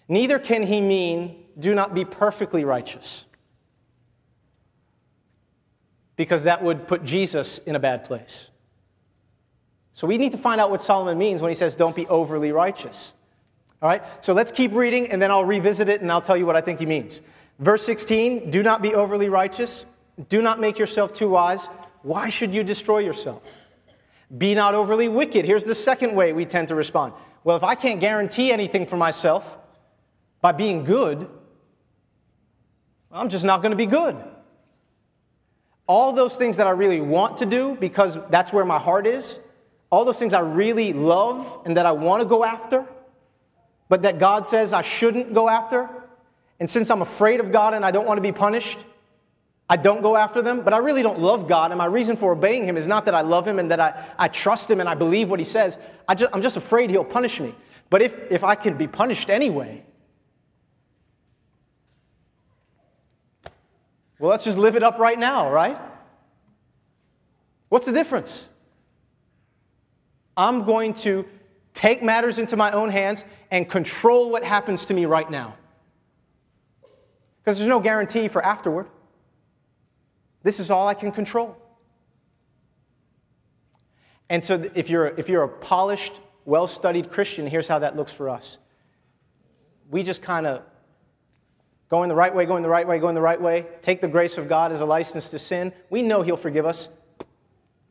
[0.07, 3.25] Neither can he mean do not be perfectly righteous,
[6.15, 8.49] because that would put Jesus in a bad place.
[9.93, 12.51] So we need to find out what Solomon means when he says don't be overly
[12.51, 13.13] righteous.
[13.81, 16.45] All right, so let's keep reading and then I'll revisit it and I'll tell you
[16.45, 17.21] what I think he means.
[17.59, 19.85] Verse 16 do not be overly righteous,
[20.29, 21.67] do not make yourself too wise.
[22.01, 23.41] Why should you destroy yourself?
[24.37, 25.45] Be not overly wicked.
[25.45, 27.13] Here's the second way we tend to respond.
[27.43, 29.57] Well, if I can't guarantee anything for myself
[30.41, 31.29] by being good,
[33.11, 34.17] I'm just not going to be good.
[35.87, 39.39] All those things that I really want to do because that's where my heart is,
[39.91, 42.85] all those things I really love and that I want to go after,
[43.87, 45.89] but that God says I shouldn't go after.
[46.59, 48.79] And since I'm afraid of God and I don't want to be punished,
[49.69, 51.71] I don't go after them, but I really don't love God.
[51.71, 54.05] And my reason for obeying Him is not that I love Him and that I,
[54.17, 55.77] I trust Him and I believe what He says.
[56.07, 57.55] I just, I'm just afraid He'll punish me.
[57.89, 59.83] But if, if I can be punished anyway,
[64.19, 65.79] well, let's just live it up right now, right?
[67.69, 68.47] What's the difference?
[70.37, 71.25] I'm going to
[71.73, 75.55] take matters into my own hands and control what happens to me right now.
[77.45, 78.87] Because there's no guarantee for afterward.
[80.41, 81.55] This is all I can control.
[84.31, 86.13] And so, if you're, if you're a polished,
[86.45, 88.57] well studied Christian, here's how that looks for us.
[89.91, 90.63] We just kind of
[91.91, 94.39] going the right way, going the right way, going the right way, take the grace
[94.39, 95.71] of God as a license to sin.
[95.91, 96.89] We know He'll forgive us.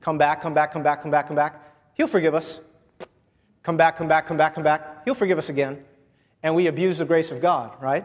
[0.01, 1.63] Come back, come back, come back, come back, come back.
[1.95, 2.59] He'll forgive us.
[3.63, 5.05] Come back, come back, come back, come back.
[5.05, 5.85] He'll forgive us again.
[6.43, 8.05] And we abuse the grace of God, right?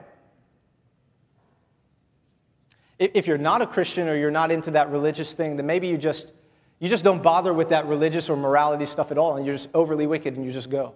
[2.99, 5.97] If you're not a Christian or you're not into that religious thing, then maybe you
[5.97, 6.31] just
[6.79, 9.69] you just don't bother with that religious or morality stuff at all, and you're just
[9.73, 10.93] overly wicked and you just go.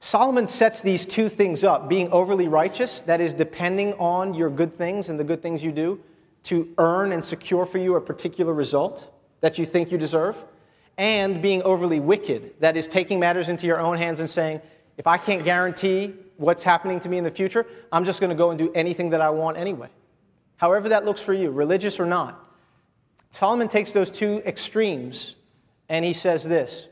[0.00, 4.76] Solomon sets these two things up being overly righteous, that is, depending on your good
[4.76, 6.00] things and the good things you do
[6.44, 10.36] to earn and secure for you a particular result that you think you deserve
[10.96, 14.60] and being overly wicked, that is, taking matters into your own hands and saying,
[14.96, 18.36] if I can't guarantee what's happening to me in the future, I'm just going to
[18.36, 19.88] go and do anything that I want anyway.
[20.56, 22.40] However, that looks for you, religious or not.
[23.30, 25.34] Solomon takes those two extremes
[25.88, 26.86] and he says this.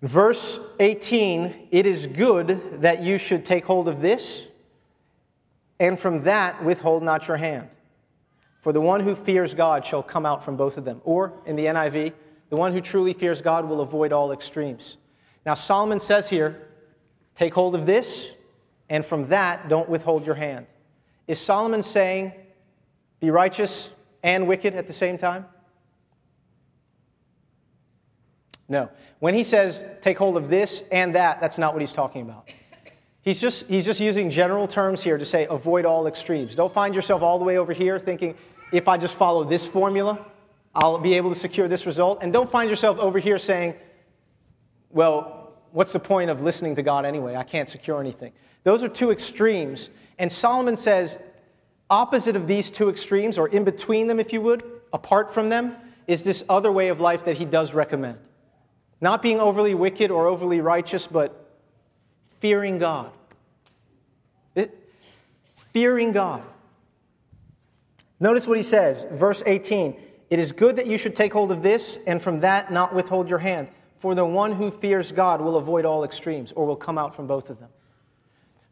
[0.00, 4.48] Verse 18 It is good that you should take hold of this,
[5.78, 7.68] and from that withhold not your hand.
[8.58, 11.00] For the one who fears God shall come out from both of them.
[11.04, 12.12] Or, in the NIV,
[12.48, 14.96] the one who truly fears God will avoid all extremes.
[15.44, 16.68] Now, Solomon says here,
[17.34, 18.30] take hold of this,
[18.88, 20.66] and from that, don't withhold your hand.
[21.26, 22.32] Is Solomon saying,
[23.20, 23.88] be righteous
[24.22, 25.46] and wicked at the same time?
[28.68, 28.88] No.
[29.18, 32.52] When he says, take hold of this and that, that's not what he's talking about.
[33.22, 36.56] He's just, he's just using general terms here to say, avoid all extremes.
[36.56, 38.36] Don't find yourself all the way over here thinking,
[38.72, 40.18] if I just follow this formula,
[40.74, 42.18] I'll be able to secure this result.
[42.22, 43.74] And don't find yourself over here saying,
[44.90, 45.41] well,
[45.72, 47.36] what's the point of listening to God anyway?
[47.36, 48.32] I can't secure anything.
[48.64, 49.90] Those are two extremes.
[50.18, 51.18] And Solomon says,
[51.90, 54.62] opposite of these two extremes, or in between them, if you would,
[54.92, 55.74] apart from them,
[56.06, 58.18] is this other way of life that he does recommend.
[59.00, 61.58] Not being overly wicked or overly righteous, but
[62.40, 63.10] fearing God.
[64.54, 64.76] It,
[65.54, 66.42] fearing God.
[68.20, 69.96] Notice what he says, verse 18
[70.30, 73.28] It is good that you should take hold of this, and from that not withhold
[73.28, 73.68] your hand.
[74.02, 77.28] For the one who fears God will avoid all extremes, or will come out from
[77.28, 77.68] both of them.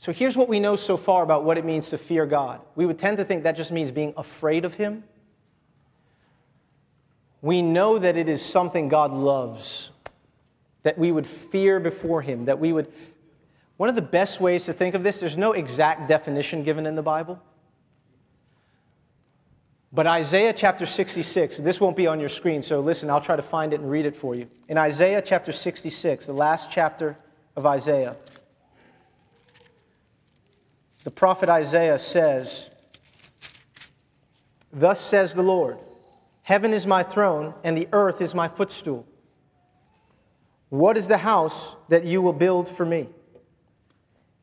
[0.01, 2.61] So here's what we know so far about what it means to fear God.
[2.74, 5.05] We would tend to think that just means being afraid of Him.
[7.43, 9.93] We know that it is something God loves,
[10.83, 12.93] that we would fear before Him, that we would.
[13.76, 16.97] One of the best ways to think of this, there's no exact definition given in
[16.97, 17.41] the Bible.
[19.93, 23.43] But Isaiah chapter 66, this won't be on your screen, so listen, I'll try to
[23.43, 24.49] find it and read it for you.
[24.68, 27.16] In Isaiah chapter 66, the last chapter
[27.57, 28.16] of Isaiah,
[31.03, 32.70] the prophet Isaiah says,
[34.72, 35.78] Thus says the Lord
[36.43, 39.07] Heaven is my throne, and the earth is my footstool.
[40.68, 43.09] What is the house that you will build for me?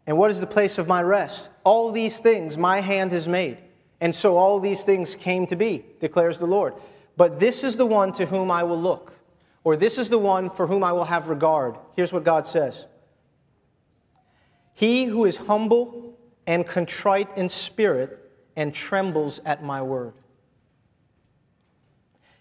[0.05, 1.49] And what is the place of my rest?
[1.63, 3.57] All these things my hand has made.
[3.99, 6.73] And so all these things came to be, declares the Lord.
[7.15, 9.13] But this is the one to whom I will look,
[9.63, 11.75] or this is the one for whom I will have regard.
[11.95, 12.85] Here's what God says
[14.73, 18.19] He who is humble and contrite in spirit
[18.55, 20.13] and trembles at my word.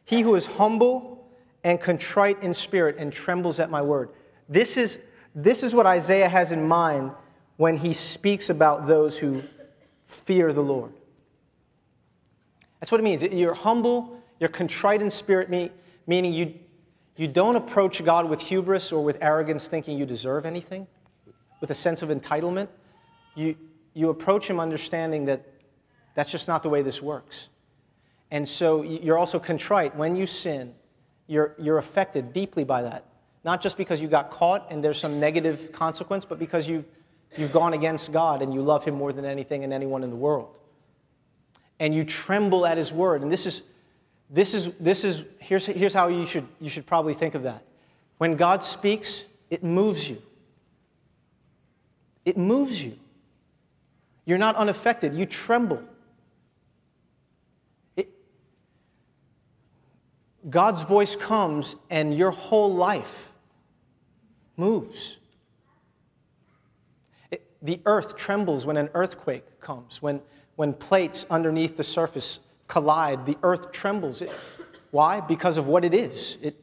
[0.04, 1.28] He who is humble
[1.64, 4.10] and contrite in spirit and trembles at my word.
[4.48, 4.98] This is,
[5.34, 7.10] this is what Isaiah has in mind
[7.56, 9.42] when he speaks about those who
[10.04, 10.92] fear the Lord.
[12.80, 13.22] That's what it means.
[13.22, 15.50] You're humble, you're contrite in spirit,
[16.06, 16.54] meaning you,
[17.16, 20.86] you don't approach God with hubris or with arrogance thinking you deserve anything,
[21.60, 22.68] with a sense of entitlement.
[23.34, 23.56] You,
[23.94, 25.46] you approach Him understanding that
[26.14, 27.48] that's just not the way this works.
[28.30, 29.94] And so you're also contrite.
[29.96, 30.74] When you sin,
[31.26, 33.04] you're, you're affected deeply by that.
[33.44, 36.84] Not just because you got caught and there's some negative consequence, but because you've,
[37.36, 40.16] you've gone against God and you love Him more than anything and anyone in the
[40.16, 40.58] world.
[41.78, 43.22] And you tremble at His word.
[43.22, 43.62] And this is,
[44.30, 47.62] this is, this is here's, here's how you should, you should probably think of that.
[48.18, 50.22] When God speaks, it moves you.
[52.24, 52.98] It moves you.
[54.24, 55.82] You're not unaffected, you tremble.
[57.96, 58.08] It,
[60.50, 63.32] God's voice comes and your whole life
[64.56, 65.18] moves.
[67.30, 70.20] It, the earth trembles when an earthquake comes, when,
[70.56, 74.22] when plates underneath the surface collide, the earth trembles.
[74.22, 74.32] It,
[74.90, 75.20] why?
[75.20, 76.38] Because of what it is.
[76.42, 76.56] It,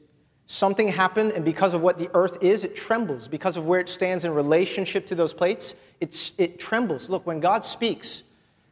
[0.47, 3.27] something happened, and because of what the earth is, it trembles.
[3.27, 7.09] Because of where it stands in relationship to those plates, it trembles.
[7.09, 8.23] Look, when God speaks,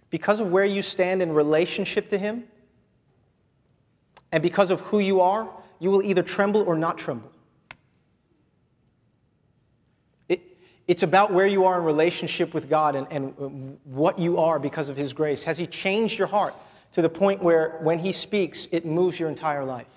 [0.09, 2.43] because of where you stand in relationship to Him,
[4.32, 5.49] and because of who you are,
[5.80, 7.32] you will either tremble or not tremble.
[10.30, 10.41] It,
[10.91, 14.89] it's about where you are in relationship with God and, and what you are because
[14.89, 15.41] of His grace.
[15.43, 16.53] Has He changed your heart
[16.91, 19.87] to the point where when He speaks, it moves your entire life?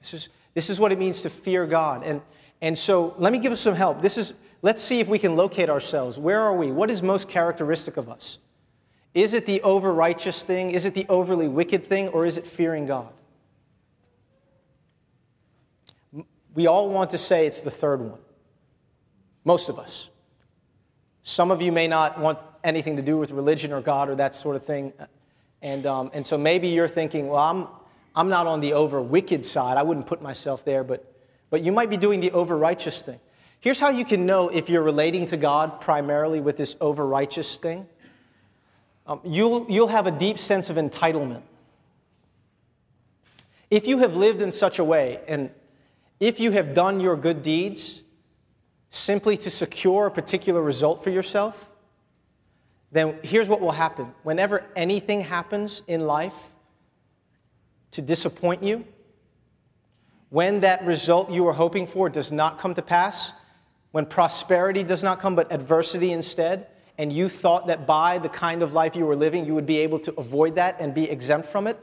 [0.00, 2.02] This is, this is what it means to fear God.
[2.02, 2.22] And
[2.60, 4.02] and so let me give us some help.
[4.02, 6.18] This is, let's see if we can locate ourselves.
[6.18, 6.72] Where are we?
[6.72, 8.38] What is most characteristic of us?
[9.14, 10.72] Is it the over righteous thing?
[10.72, 12.08] Is it the overly wicked thing?
[12.08, 13.12] Or is it fearing God?
[16.58, 18.18] We all want to say it's the third one.
[19.44, 20.08] Most of us.
[21.22, 24.34] Some of you may not want anything to do with religion or God or that
[24.34, 24.92] sort of thing.
[25.62, 27.68] And, um, and so maybe you're thinking, well, I'm,
[28.16, 29.76] I'm not on the over wicked side.
[29.76, 31.14] I wouldn't put myself there, but
[31.48, 33.20] but you might be doing the over righteous thing.
[33.60, 37.56] Here's how you can know if you're relating to God primarily with this over righteous
[37.58, 37.86] thing
[39.06, 41.42] um, you'll, you'll have a deep sense of entitlement.
[43.70, 45.50] If you have lived in such a way, and
[46.20, 48.00] if you have done your good deeds
[48.90, 51.70] simply to secure a particular result for yourself,
[52.90, 54.12] then here's what will happen.
[54.22, 56.34] Whenever anything happens in life
[57.92, 58.84] to disappoint you,
[60.30, 63.32] when that result you were hoping for does not come to pass,
[63.92, 66.66] when prosperity does not come but adversity instead,
[66.98, 69.78] and you thought that by the kind of life you were living you would be
[69.78, 71.78] able to avoid that and be exempt from it,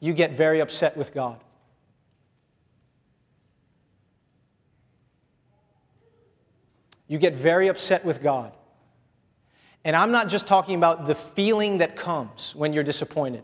[0.00, 1.38] you get very upset with God.
[7.08, 8.52] You get very upset with God.
[9.84, 13.42] And I'm not just talking about the feeling that comes when you're disappointed,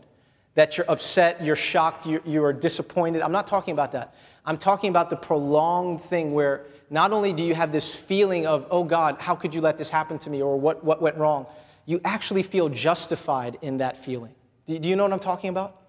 [0.53, 3.21] that you're upset, you're shocked, you, you are disappointed.
[3.21, 4.15] I'm not talking about that.
[4.45, 8.67] I'm talking about the prolonged thing where not only do you have this feeling of,
[8.69, 11.47] oh God, how could you let this happen to me, or what, what went wrong,
[11.85, 14.35] you actually feel justified in that feeling.
[14.67, 15.81] Do, do you know what I'm talking about?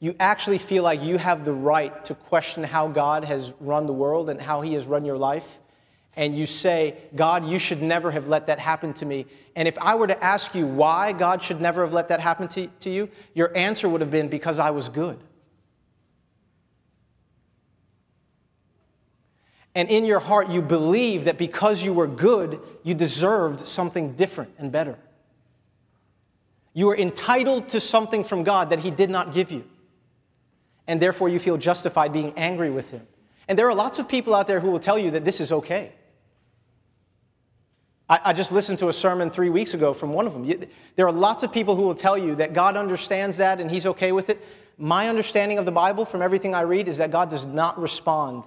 [0.00, 3.92] You actually feel like you have the right to question how God has run the
[3.92, 5.60] world and how He has run your life.
[6.16, 9.26] And you say, God, you should never have let that happen to me.
[9.54, 12.48] And if I were to ask you why God should never have let that happen
[12.48, 15.18] to, to you, your answer would have been because I was good.
[19.74, 24.52] And in your heart, you believe that because you were good, you deserved something different
[24.58, 24.98] and better.
[26.72, 29.64] You are entitled to something from God that He did not give you.
[30.88, 33.06] And therefore, you feel justified being angry with Him.
[33.46, 35.52] And there are lots of people out there who will tell you that this is
[35.52, 35.92] okay.
[38.12, 40.44] I, just listened to a sermon three weeks ago from one of them.
[40.96, 43.86] There are lots of people who will tell you that God understands that and He's
[43.86, 44.44] okay with it.
[44.78, 48.44] My understanding of the Bible from everything I read is that God does not respond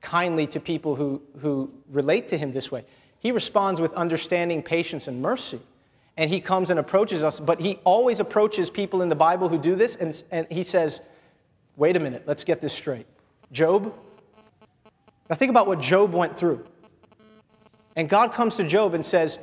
[0.00, 2.84] kindly to people who, who relate to Him this way.
[3.18, 5.60] He responds with understanding, patience, and mercy
[6.16, 9.58] and he comes and approaches us, but he always approaches people in the Bible who
[9.58, 11.00] do this, and, and he says,
[11.76, 13.06] Wait a minute, let's get this straight.
[13.52, 13.92] Job,
[15.28, 16.64] now think about what Job went through.
[17.96, 19.38] And God comes to Job and says,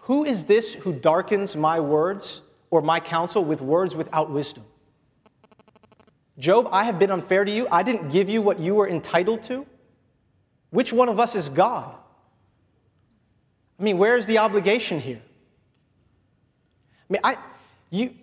[0.00, 2.40] Who is this who darkens my words
[2.70, 4.64] or my counsel with words without wisdom?
[6.38, 7.68] Job, I have been unfair to you.
[7.70, 9.66] I didn't give you what you were entitled to.
[10.70, 11.94] Which one of us is God?
[13.78, 15.20] I mean, where is the obligation here?
[17.08, 17.36] I mean, I,
[17.90, 18.14] you,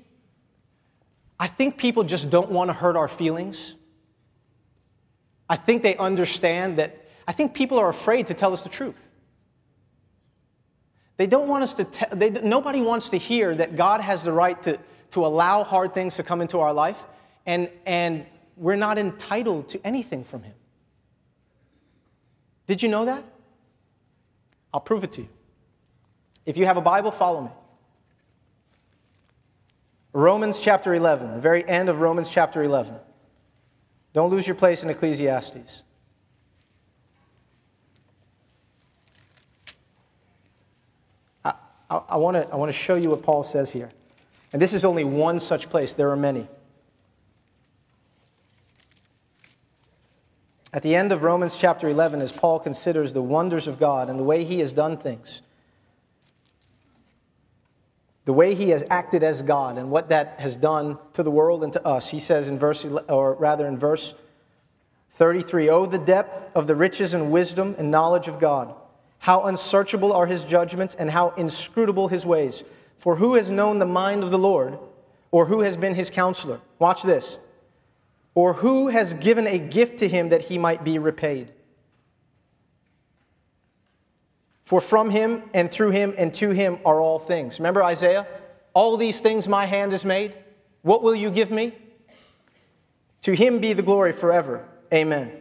[1.39, 3.75] I think people just don't want to hurt our feelings.
[5.49, 9.09] I think they understand that, I think people are afraid to tell us the truth.
[11.17, 14.31] They don't want us to, te- they, nobody wants to hear that God has the
[14.31, 14.79] right to,
[15.11, 17.03] to allow hard things to come into our life,
[17.45, 20.53] and, and we're not entitled to anything from Him.
[22.67, 23.23] Did you know that?
[24.73, 25.29] I'll prove it to you.
[26.45, 27.51] If you have a Bible, follow me.
[30.13, 32.95] Romans chapter 11, the very end of Romans chapter 11.
[34.13, 35.83] Don't lose your place in Ecclesiastes.
[41.89, 43.89] I, I, want to show you what Paul says here.
[44.53, 46.47] And this is only one such place, there are many.
[50.73, 54.19] At the end of Romans chapter 11, as Paul considers the wonders of God and
[54.19, 55.41] the way he has done things,
[58.25, 61.63] the way he has acted as God and what that has done to the world
[61.63, 62.09] and to us.
[62.09, 64.13] He says in verse, or rather in verse
[65.13, 68.75] 33, Oh, the depth of the riches and wisdom and knowledge of God!
[69.19, 72.63] How unsearchable are his judgments and how inscrutable his ways!
[72.97, 74.79] For who has known the mind of the Lord,
[75.31, 76.59] or who has been his counselor?
[76.79, 77.37] Watch this.
[78.33, 81.51] Or who has given a gift to him that he might be repaid?
[84.65, 87.59] For from him and through him and to him are all things.
[87.59, 88.27] Remember Isaiah?
[88.73, 90.35] All these things my hand has made.
[90.81, 91.73] What will you give me?
[93.21, 94.67] To him be the glory forever.
[94.93, 95.31] Amen.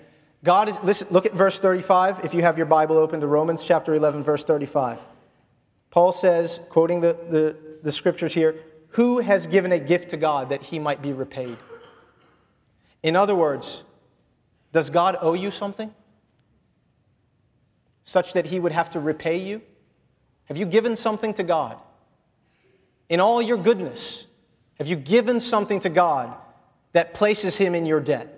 [0.44, 3.64] God is, listen, look at verse 35 if you have your Bible open to Romans
[3.64, 4.98] chapter 11, verse 35.
[5.90, 8.56] Paul says, quoting the, the, the scriptures here,
[8.90, 11.56] who has given a gift to God that he might be repaid?
[13.02, 13.82] In other words,
[14.72, 15.92] does God owe you something?
[18.06, 19.60] such that he would have to repay you?
[20.44, 21.76] Have you given something to God?
[23.08, 24.26] In all your goodness,
[24.78, 26.32] have you given something to God
[26.92, 28.35] that places him in your debt?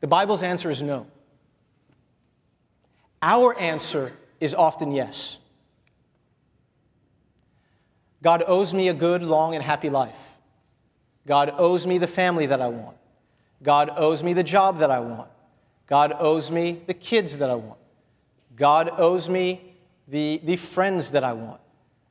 [0.00, 1.06] The Bible's answer is no.
[3.22, 5.38] Our answer is often yes.
[8.22, 10.18] God owes me a good, long, and happy life.
[11.26, 12.96] God owes me the family that I want.
[13.62, 15.28] God owes me the job that I want.
[15.86, 17.78] God owes me the kids that I want.
[18.56, 19.74] God owes me
[20.08, 21.60] the, the friends that I want.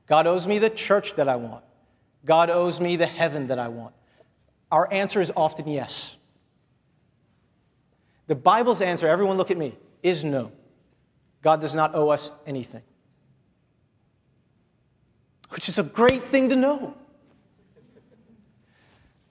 [0.08, 1.64] God owes me the church that I want.
[2.26, 3.94] God owes me the heaven that I want.
[4.72, 6.16] Our answer is often yes.
[8.28, 10.52] The Bible's answer, everyone look at me, is no.
[11.42, 12.82] God does not owe us anything.
[15.50, 16.96] Which is a great thing to know.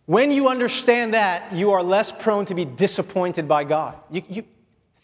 [0.07, 3.97] When you understand that, you are less prone to be disappointed by God.
[4.11, 4.45] You, you,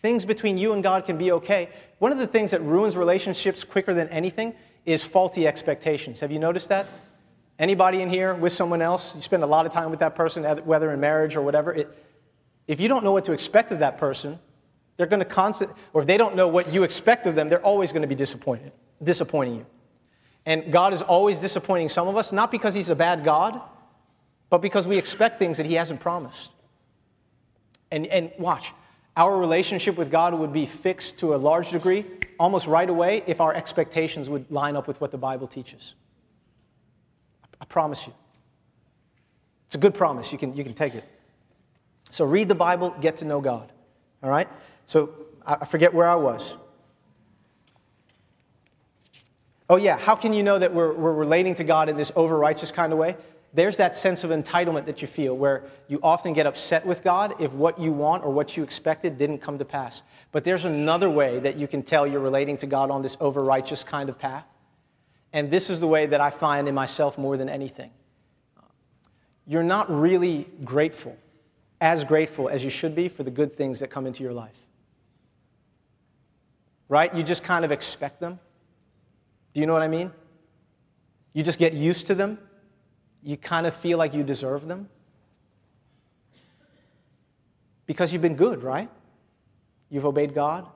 [0.03, 1.69] Things between you and God can be okay.
[1.99, 4.55] One of the things that ruins relationships quicker than anything
[4.87, 6.21] is faulty expectations.
[6.21, 6.87] Have you noticed that?
[7.59, 10.45] Anybody in here with someone else, you spend a lot of time with that person,
[10.65, 11.75] whether in marriage or whatever.
[11.75, 12.07] It,
[12.71, 14.39] if you don't know what to expect of that person,
[14.97, 17.65] they're going to constant, or if they don't know what you expect of them, they're
[17.65, 18.71] always going to be disappointed,
[19.03, 19.67] disappointing you.
[20.47, 23.61] And God is always disappointing some of us, not because He's a bad God,
[24.51, 26.51] but because we expect things that He hasn't promised.
[27.91, 28.73] And, and watch,
[29.17, 32.07] our relationship with God would be fixed to a large degree
[32.39, 35.95] almost right away if our expectations would line up with what the Bible teaches.
[37.61, 38.15] I promise you.
[39.67, 40.31] It's a good promise.
[40.31, 41.05] You can, you can take it.
[42.11, 43.73] So read the Bible, get to know God.
[44.23, 44.49] All right?
[44.87, 45.11] So
[45.47, 46.57] I forget where I was.
[49.69, 49.97] Oh, yeah.
[49.97, 52.93] How can you know that we're, we're relating to God in this over righteous kind
[52.93, 53.17] of way?
[53.53, 57.35] there's that sense of entitlement that you feel where you often get upset with God
[57.41, 60.03] if what you want or what you expected didn't come to pass.
[60.31, 63.43] But there's another way that you can tell you're relating to God on this over
[63.43, 64.45] righteous kind of path.
[65.33, 67.91] And this is the way that I find in myself more than anything.
[69.47, 71.17] You're not really grateful,
[71.81, 74.57] as grateful as you should be for the good things that come into your life.
[76.89, 77.15] Right?
[77.15, 78.39] You just kind of expect them.
[79.55, 80.11] Do you know what I mean?
[81.33, 82.39] You just get used to them
[83.23, 84.89] you kind of feel like you deserve them?
[87.87, 88.89] Because you've been good, right?
[89.91, 90.67] You've obeyed God.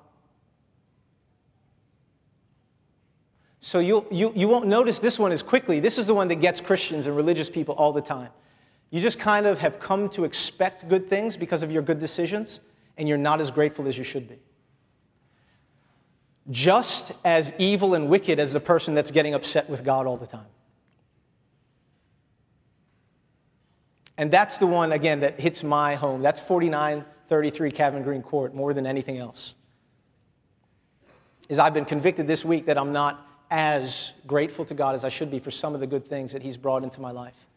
[3.60, 5.80] So you'll, you, you won't notice this one as quickly.
[5.80, 8.28] This is the one that gets Christians and religious people all the time.
[8.94, 12.60] You just kind of have come to expect good things because of your good decisions,
[12.96, 14.38] and you're not as grateful as you should be.
[16.52, 20.28] Just as evil and wicked as the person that's getting upset with God all the
[20.28, 20.46] time.
[24.16, 26.22] And that's the one, again, that hits my home.
[26.22, 29.54] That's 4933 Kevin Green Court more than anything else.
[31.48, 35.08] Is I've been convicted this week that I'm not as grateful to God as I
[35.08, 37.48] should be for some of the good things that He's brought into my life.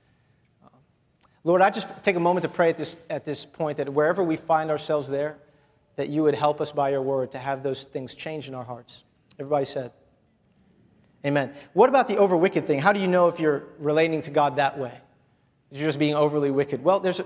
[1.48, 4.22] Lord, I just take a moment to pray at this, at this point that wherever
[4.22, 5.38] we find ourselves there,
[5.95, 8.66] that you would help us by your word to have those things change in our
[8.66, 9.04] hearts.
[9.39, 9.93] Everybody said,
[11.26, 11.54] Amen.
[11.72, 12.80] What about the over wicked thing?
[12.80, 14.91] How do you know if you're relating to God that way?
[15.72, 16.84] You're just being overly wicked.
[16.84, 17.26] Well, there's, a,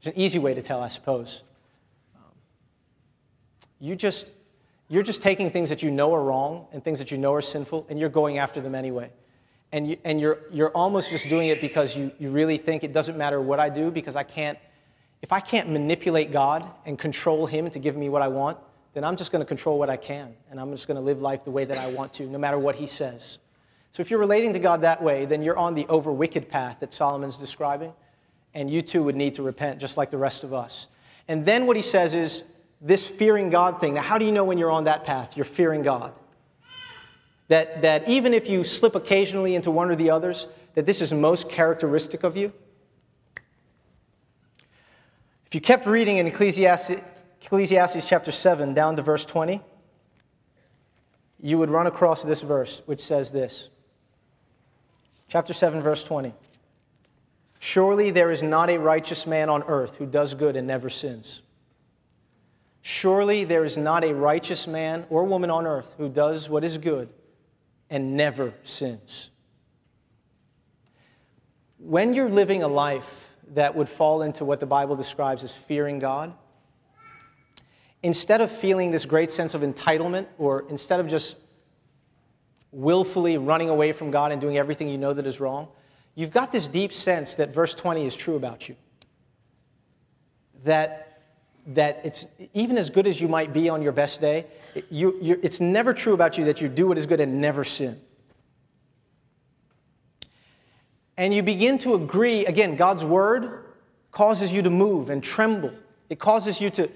[0.00, 1.42] there's an easy way to tell, I suppose.
[3.78, 4.30] You just,
[4.88, 7.42] you're just taking things that you know are wrong and things that you know are
[7.42, 9.10] sinful, and you're going after them anyway.
[9.72, 12.92] And, you, and you're, you're almost just doing it because you, you really think it
[12.92, 14.58] doesn't matter what I do because I can't,
[15.22, 18.58] if I can't manipulate God and control Him to give me what I want,
[18.94, 20.34] then I'm just going to control what I can.
[20.50, 22.58] And I'm just going to live life the way that I want to, no matter
[22.58, 23.38] what He says.
[23.92, 26.78] So if you're relating to God that way, then you're on the over wicked path
[26.80, 27.92] that Solomon's describing,
[28.54, 30.86] and you too would need to repent just like the rest of us.
[31.28, 32.42] And then what he says is
[32.80, 33.94] this fearing God thing.
[33.94, 35.36] Now, how do you know when you're on that path?
[35.36, 36.12] You're fearing God.
[37.50, 41.12] That, that even if you slip occasionally into one or the others, that this is
[41.12, 42.52] most characteristic of you.
[45.46, 47.00] If you kept reading in Ecclesiastes,
[47.42, 49.60] Ecclesiastes chapter 7 down to verse 20,
[51.40, 53.68] you would run across this verse, which says this
[55.26, 56.32] Chapter 7, verse 20.
[57.58, 61.42] Surely there is not a righteous man on earth who does good and never sins.
[62.82, 66.78] Surely there is not a righteous man or woman on earth who does what is
[66.78, 67.08] good
[67.90, 69.30] and never sins.
[71.78, 75.98] When you're living a life that would fall into what the Bible describes as fearing
[75.98, 76.32] God,
[78.02, 81.36] instead of feeling this great sense of entitlement, or instead of just
[82.72, 85.68] willfully running away from God and doing everything you know that is wrong,
[86.14, 88.76] you've got this deep sense that verse 20 is true about you.
[90.64, 91.09] That,
[91.74, 94.46] that it's even as good as you might be on your best day,
[94.90, 98.00] you, it's never true about you that you do what is good and never sin.
[101.16, 103.64] And you begin to agree, again, God's word
[104.10, 105.72] causes you to move and tremble.
[106.08, 106.90] It causes you to,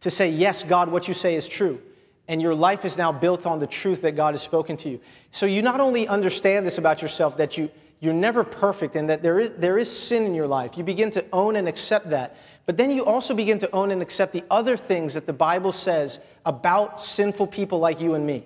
[0.00, 1.80] to say, Yes, God, what you say is true
[2.28, 5.00] and your life is now built on the truth that God has spoken to you.
[5.30, 7.70] So you not only understand this about yourself, that you,
[8.04, 10.76] you're never perfect and that there is, there is sin in your life.
[10.76, 12.36] You begin to own and accept that.
[12.66, 15.72] But then you also begin to own and accept the other things that the Bible
[15.72, 18.44] says about sinful people like you and me,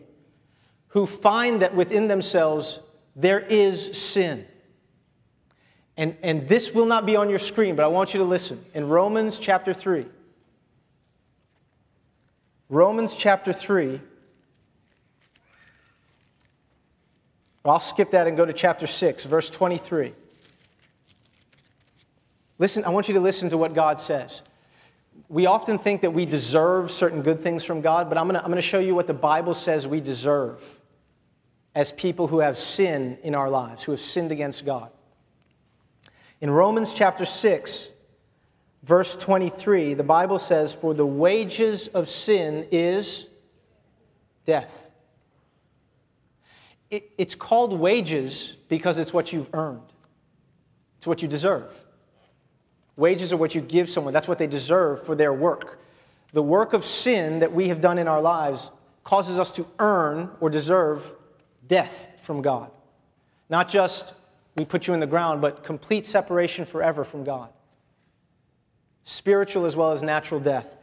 [0.89, 2.81] who find that within themselves
[3.17, 4.47] there is sin.
[5.97, 8.65] And, and this will not be on your screen, but I want you to listen.
[8.75, 10.07] In Romans chapter 3,
[12.69, 14.01] Romans chapter 3.
[17.69, 20.14] I'll skip that and go to chapter 6, verse 23.
[22.59, 24.43] Listen, I want you to listen to what God says.
[25.29, 28.61] We often think that we deserve certain good things from God, but I'm going to
[28.62, 30.62] show you what the Bible says we deserve
[31.75, 34.91] as people who have sin in our lives, who have sinned against God.
[36.41, 37.89] In Romans chapter 6,
[38.83, 43.27] verse 23, the Bible says, For the wages of sin is
[44.47, 44.88] death.
[46.91, 49.82] It, it's called wages because it's what you've earned,
[50.99, 51.72] it's what you deserve.
[52.97, 55.80] Wages are what you give someone, that's what they deserve for their work.
[56.32, 58.70] The work of sin that we have done in our lives
[59.05, 61.03] causes us to earn or deserve
[61.68, 62.70] death from God.
[63.49, 64.14] Not just
[64.57, 67.51] we put you in the ground, but complete separation forever from God
[69.09, 70.76] spiritual as well as natural death.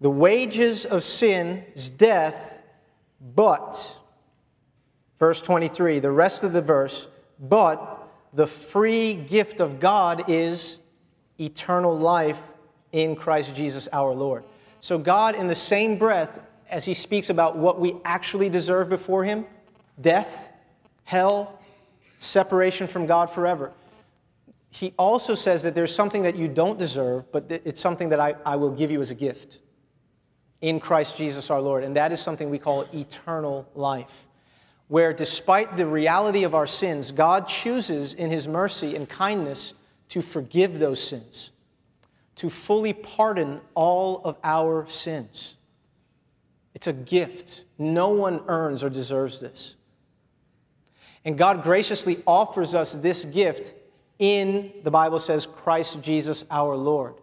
[0.00, 2.60] The wages of sin is death,
[3.34, 3.96] but,
[5.18, 7.06] verse 23, the rest of the verse,
[7.38, 10.78] but the free gift of God is
[11.40, 12.40] eternal life
[12.92, 14.44] in Christ Jesus our Lord.
[14.80, 16.30] So, God, in the same breath
[16.70, 19.46] as He speaks about what we actually deserve before Him
[20.00, 20.50] death,
[21.04, 21.60] hell,
[22.18, 23.72] separation from God forever
[24.76, 28.34] he also says that there's something that you don't deserve, but it's something that I,
[28.44, 29.60] I will give you as a gift
[30.60, 31.82] in Christ Jesus our Lord.
[31.82, 34.25] And that is something we call eternal life,
[34.88, 39.74] where despite the reality of our sins, God chooses in his mercy and kindness
[40.10, 41.50] to forgive those sins,
[42.36, 45.56] to fully pardon all of our sins.
[46.74, 47.62] It's a gift.
[47.78, 49.74] No one earns or deserves this.
[51.24, 53.74] And God graciously offers us this gift
[54.18, 57.14] in, the Bible says, Christ Jesus our Lord,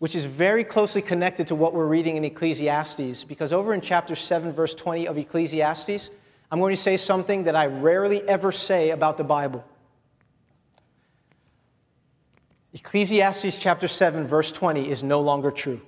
[0.00, 4.16] which is very closely connected to what we're reading in Ecclesiastes, because over in chapter
[4.16, 6.10] 7, verse 20 of Ecclesiastes,
[6.54, 9.64] I'm going to say something that I rarely ever say about the Bible.
[12.72, 15.80] Ecclesiastes chapter 7, verse 20 is no longer true.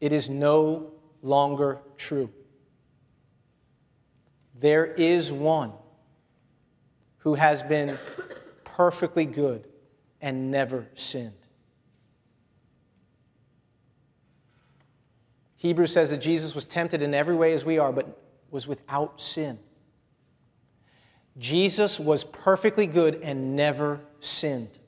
[0.00, 0.92] It is no
[1.22, 2.30] longer true.
[4.60, 5.72] There is one
[7.16, 7.98] who has been
[8.62, 9.66] perfectly good
[10.20, 11.32] and never sinned.
[15.56, 19.20] Hebrews says that Jesus was tempted in every way as we are, but was without
[19.20, 19.58] sin.
[21.36, 24.78] Jesus was perfectly good and never sinned.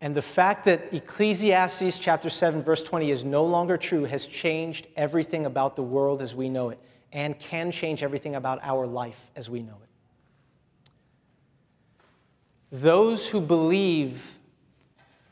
[0.00, 4.86] And the fact that Ecclesiastes chapter 7, verse 20 is no longer true has changed
[4.96, 6.78] everything about the world as we know it
[7.12, 9.87] and can change everything about our life as we know it.
[12.70, 14.36] Those who believe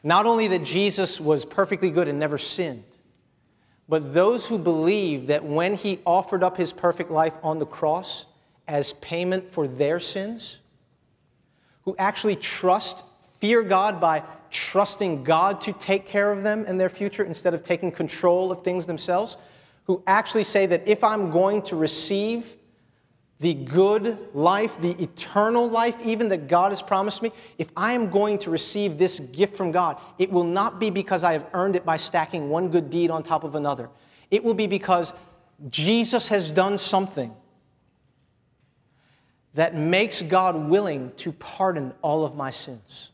[0.02, 2.84] not only that Jesus was perfectly good and never sinned,
[3.88, 8.26] but those who believe that when he offered up his perfect life on the cross
[8.66, 10.58] as payment for their sins,
[11.82, 13.04] who actually trust,
[13.38, 17.62] fear God by trusting God to take care of them and their future instead of
[17.62, 19.36] taking control of things themselves,
[19.84, 22.56] who actually say that if I'm going to receive
[23.38, 28.10] the good life, the eternal life, even that God has promised me, if I am
[28.10, 31.76] going to receive this gift from God, it will not be because I have earned
[31.76, 33.90] it by stacking one good deed on top of another.
[34.30, 35.12] It will be because
[35.68, 37.34] Jesus has done something
[39.52, 43.10] that makes God willing to pardon all of my sins.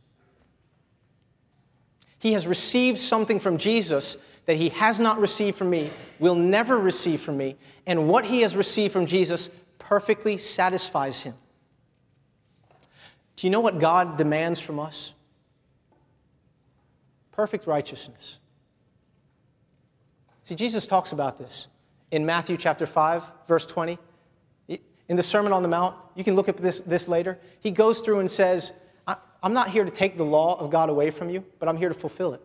[2.19, 4.17] He has received something from Jesus
[4.47, 7.57] that he has not received from me, will never receive from me,
[7.87, 9.51] and what he has received from Jesus
[9.85, 11.35] perfectly satisfies him.
[13.37, 15.13] Do you know what God demands from us?
[17.33, 18.39] Perfect righteousness.
[20.45, 21.67] See, Jesus talks about this
[22.11, 23.99] in Matthew chapter 5, verse 20.
[24.69, 27.39] In the Sermon on the Mount, you can look at this, this later.
[27.61, 28.73] He goes through and says,
[29.43, 31.89] I'm not here to take the law of God away from you, but I'm here
[31.89, 32.41] to fulfill it.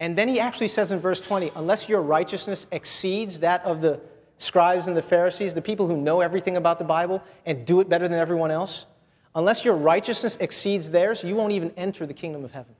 [0.00, 4.00] And then he actually says in verse 20, unless your righteousness exceeds that of the
[4.38, 7.88] scribes and the Pharisees, the people who know everything about the Bible and do it
[7.88, 8.86] better than everyone else,
[9.34, 12.74] unless your righteousness exceeds theirs, you won't even enter the kingdom of heaven.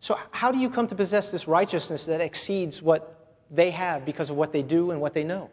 [0.00, 4.30] So, how do you come to possess this righteousness that exceeds what they have because
[4.30, 5.50] of what they do and what they know?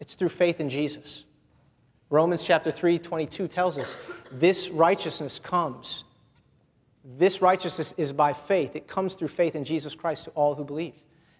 [0.00, 1.24] It's through faith in Jesus.
[2.10, 3.96] Romans chapter 3, 22 tells us
[4.32, 6.04] this righteousness comes.
[7.04, 8.74] This righteousness is by faith.
[8.74, 10.94] It comes through faith in Jesus Christ to all who believe.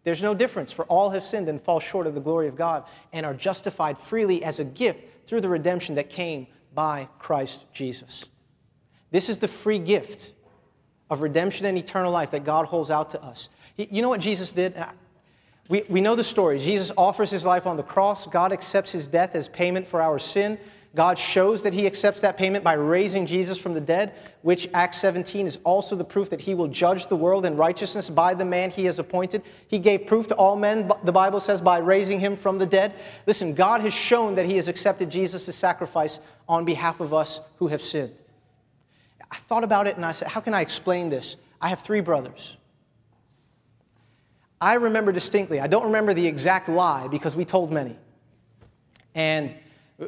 [0.04, 2.84] There's no difference, for all have sinned and fall short of the glory of God
[3.12, 8.24] and are justified freely as a gift through the redemption that came by Christ Jesus.
[9.10, 10.32] This is the free gift
[11.10, 13.48] of redemption and eternal life that God holds out to us.
[13.76, 14.76] You know what Jesus did?
[14.76, 14.88] Uh,
[15.68, 16.58] we, we know the story.
[16.58, 18.26] Jesus offers his life on the cross.
[18.26, 20.58] God accepts his death as payment for our sin.
[20.94, 24.98] God shows that he accepts that payment by raising Jesus from the dead, which Acts
[25.00, 28.44] 17 is also the proof that he will judge the world in righteousness by the
[28.44, 29.42] man he has appointed.
[29.68, 32.94] He gave proof to all men, the Bible says, by raising him from the dead.
[33.26, 37.68] Listen, God has shown that he has accepted Jesus' sacrifice on behalf of us who
[37.68, 38.14] have sinned.
[39.30, 41.36] I thought about it and I said, How can I explain this?
[41.60, 42.56] I have three brothers.
[44.60, 47.96] I remember distinctly, I don't remember the exact lie because we told many.
[49.14, 49.54] And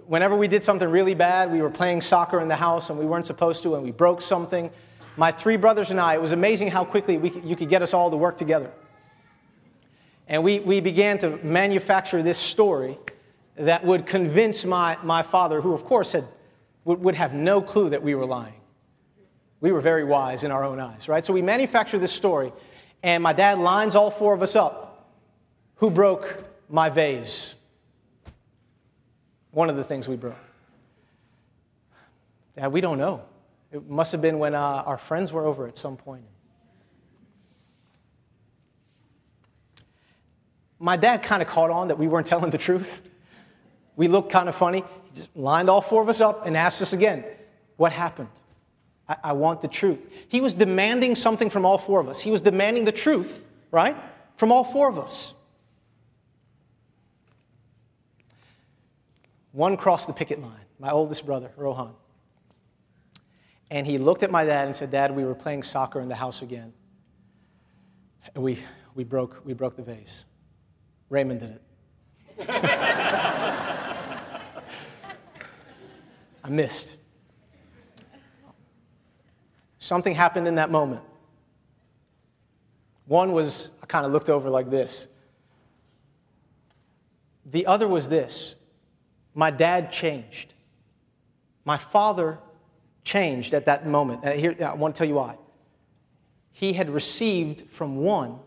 [0.06, 3.06] whenever we did something really bad, we were playing soccer in the house and we
[3.06, 4.70] weren't supposed to, and we broke something.
[5.16, 7.92] My three brothers and I, it was amazing how quickly we, you could get us
[7.92, 8.70] all to work together.
[10.28, 12.96] And we, we began to manufacture this story
[13.56, 16.24] that would convince my, my father, who of course had,
[16.84, 18.54] would, would have no clue that we were lying.
[19.60, 21.24] We were very wise in our own eyes, right?
[21.24, 22.52] So we manufacture this story,
[23.02, 25.08] and my dad lines all four of us up.
[25.76, 27.56] Who broke my vase?
[29.52, 30.36] One of the things we broke.
[32.56, 33.22] Yeah, we don't know.
[33.72, 36.24] It must have been when uh, our friends were over at some point.
[40.78, 43.02] My dad kind of caught on that we weren't telling the truth.
[43.96, 44.82] We looked kind of funny.
[45.04, 47.24] He just lined all four of us up and asked us again,
[47.76, 48.28] What happened?
[49.08, 50.00] I, I want the truth.
[50.28, 52.20] He was demanding something from all four of us.
[52.20, 53.40] He was demanding the truth,
[53.70, 53.96] right?
[54.36, 55.34] From all four of us.
[59.52, 61.94] One crossed the picket line, my oldest brother, Rohan.
[63.70, 66.14] And he looked at my dad and said, Dad, we were playing soccer in the
[66.14, 66.72] house again.
[68.34, 68.58] And we,
[68.94, 70.24] we, broke, we broke the vase.
[71.08, 71.62] Raymond did it.
[76.42, 76.96] I missed.
[79.78, 81.02] Something happened in that moment.
[83.06, 85.08] One was, I kind of looked over like this.
[87.46, 88.54] The other was this
[89.34, 90.52] my dad changed.
[91.64, 92.38] My father
[93.04, 94.22] changed at that moment.
[94.24, 95.36] And here, I want to tell you why.
[96.52, 98.38] He had received from one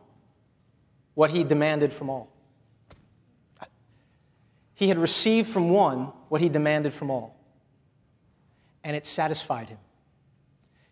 [1.14, 2.32] what he demanded from all.
[4.76, 7.38] He had received from one what he demanded from all.
[8.84, 9.78] And it satisfied him.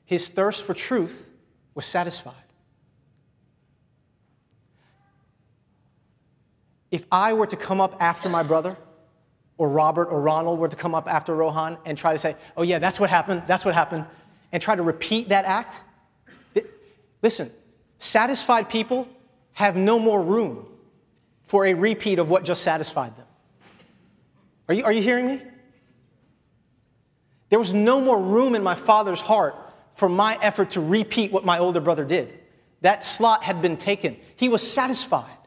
[0.05, 1.29] His thirst for truth
[1.73, 2.35] was satisfied.
[6.91, 8.77] If I were to come up after my brother,
[9.61, 12.63] or Robert or Ronald were to come up after Rohan and try to say, oh,
[12.63, 14.07] yeah, that's what happened, that's what happened,
[14.51, 15.83] and try to repeat that act,
[17.21, 17.51] listen,
[17.99, 19.07] satisfied people
[19.53, 20.65] have no more room
[21.45, 23.27] for a repeat of what just satisfied them.
[24.67, 25.43] Are you, are you hearing me?
[27.49, 29.53] There was no more room in my father's heart
[29.93, 32.33] for my effort to repeat what my older brother did.
[32.81, 34.17] That slot had been taken.
[34.37, 35.37] He was satisfied.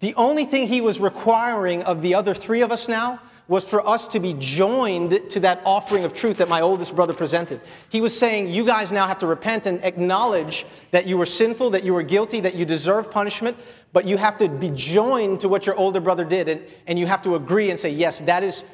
[0.00, 3.86] The only thing he was requiring of the other three of us now was for
[3.86, 7.60] us to be joined to that offering of truth that my oldest brother presented.
[7.88, 11.70] He was saying, You guys now have to repent and acknowledge that you were sinful,
[11.70, 13.56] that you were guilty, that you deserve punishment,
[13.94, 17.06] but you have to be joined to what your older brother did, and, and you
[17.06, 18.64] have to agree and say, Yes, that is,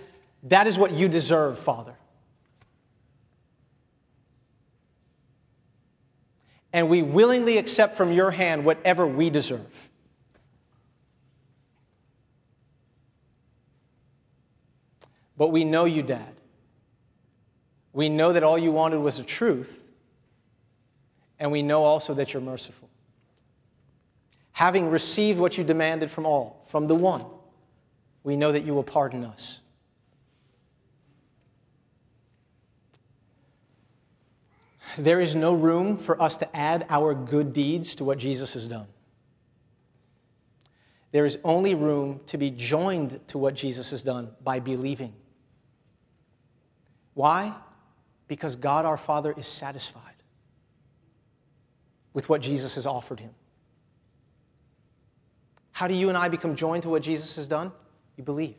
[0.42, 1.94] that is what you deserve, Father.
[6.72, 9.88] And we willingly accept from your hand whatever we deserve.
[15.36, 16.34] But we know you, Dad.
[17.92, 19.84] We know that all you wanted was the truth,
[21.38, 22.88] and we know also that you're merciful.
[24.52, 27.24] Having received what you demanded from all, from the one,
[28.22, 29.60] we know that you will pardon us.
[34.96, 38.68] There is no room for us to add our good deeds to what Jesus has
[38.68, 38.86] done.
[41.10, 45.12] There is only room to be joined to what Jesus has done by believing.
[47.14, 47.54] Why?
[48.28, 50.02] Because God our Father is satisfied
[52.12, 53.30] with what Jesus has offered him.
[55.72, 57.72] How do you and I become joined to what Jesus has done?
[58.16, 58.54] You believe.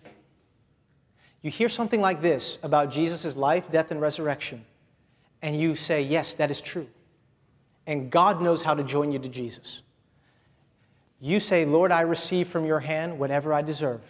[1.42, 4.66] You hear something like this about Jesus' life, death, and resurrection,
[5.42, 6.88] and you say, Yes, that is true.
[7.88, 9.82] And God knows how to join you to Jesus.
[11.20, 14.02] You say, Lord, I receive from your hand whatever I deserve.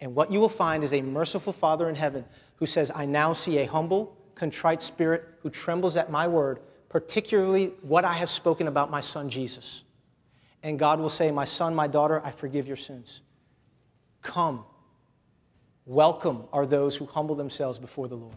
[0.00, 2.24] And what you will find is a merciful Father in heaven
[2.58, 7.72] who says, I now see a humble, contrite spirit who trembles at my word, particularly
[7.82, 9.82] what I have spoken about my son Jesus.
[10.62, 13.20] And God will say, My son, my daughter, I forgive your sins.
[14.22, 14.64] Come.
[15.86, 18.36] Welcome are those who humble themselves before the Lord.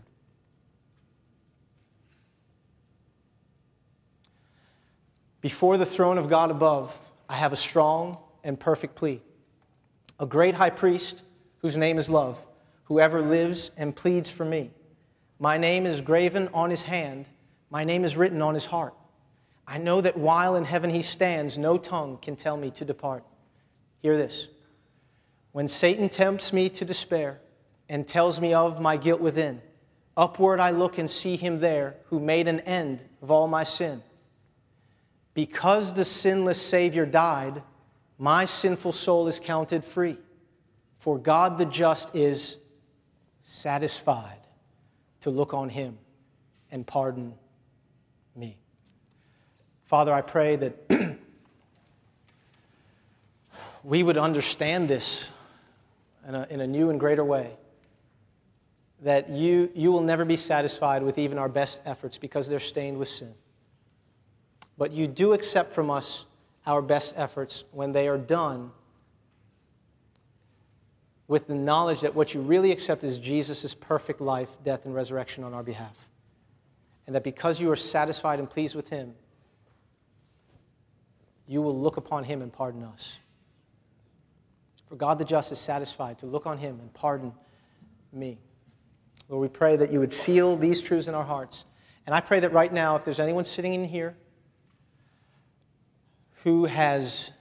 [5.41, 6.97] Before the throne of God above,
[7.27, 9.21] I have a strong and perfect plea.
[10.19, 11.23] A great high priest
[11.61, 12.39] whose name is love
[12.91, 14.69] whoever lives and pleads for me.
[15.39, 17.25] My name is graven on his hand,
[17.69, 18.93] my name is written on his heart.
[19.65, 23.23] I know that while in heaven he stands, no tongue can tell me to depart.
[24.01, 24.49] Hear this.
[25.53, 27.39] When Satan tempts me to despair
[27.87, 29.61] and tells me of my guilt within,
[30.17, 34.03] upward I look and see him there who made an end of all my sin.
[35.33, 37.63] Because the sinless Savior died,
[38.17, 40.17] my sinful soul is counted free.
[40.99, 42.57] For God the just is
[43.51, 44.39] satisfied
[45.21, 45.97] to look on him
[46.71, 47.33] and pardon
[48.35, 48.57] me.
[49.85, 50.77] Father, I pray that
[53.83, 55.29] we would understand this
[56.27, 57.51] in a, in a new and greater way.
[59.01, 62.97] that you, you will never be satisfied with even our best efforts because they're stained
[62.97, 63.33] with sin.
[64.77, 66.25] But you do accept from us
[66.65, 68.71] our best efforts when they are done
[71.31, 75.45] with the knowledge that what you really accept is Jesus' perfect life, death, and resurrection
[75.45, 75.95] on our behalf.
[77.07, 79.13] And that because you are satisfied and pleased with Him,
[81.47, 83.15] you will look upon Him and pardon us.
[84.89, 87.31] For God the just is satisfied to look on Him and pardon
[88.11, 88.37] me.
[89.29, 91.63] Lord, we pray that you would seal these truths in our hearts.
[92.07, 94.17] And I pray that right now, if there's anyone sitting in here
[96.43, 97.31] who has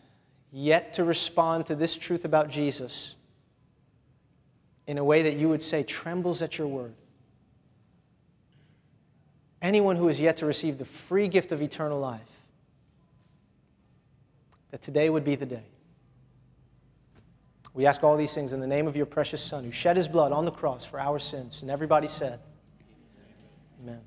[0.52, 3.16] yet to respond to this truth about Jesus
[4.86, 6.94] in a way that you would say trembles at your word,
[9.62, 12.20] anyone who has yet to receive the free gift of eternal life,
[14.70, 15.64] that today would be the day.
[17.72, 20.08] We ask all these things in the name of your precious Son, who shed his
[20.08, 21.62] blood on the cross for our sins.
[21.62, 22.40] And everybody said,
[23.82, 24.00] Amen.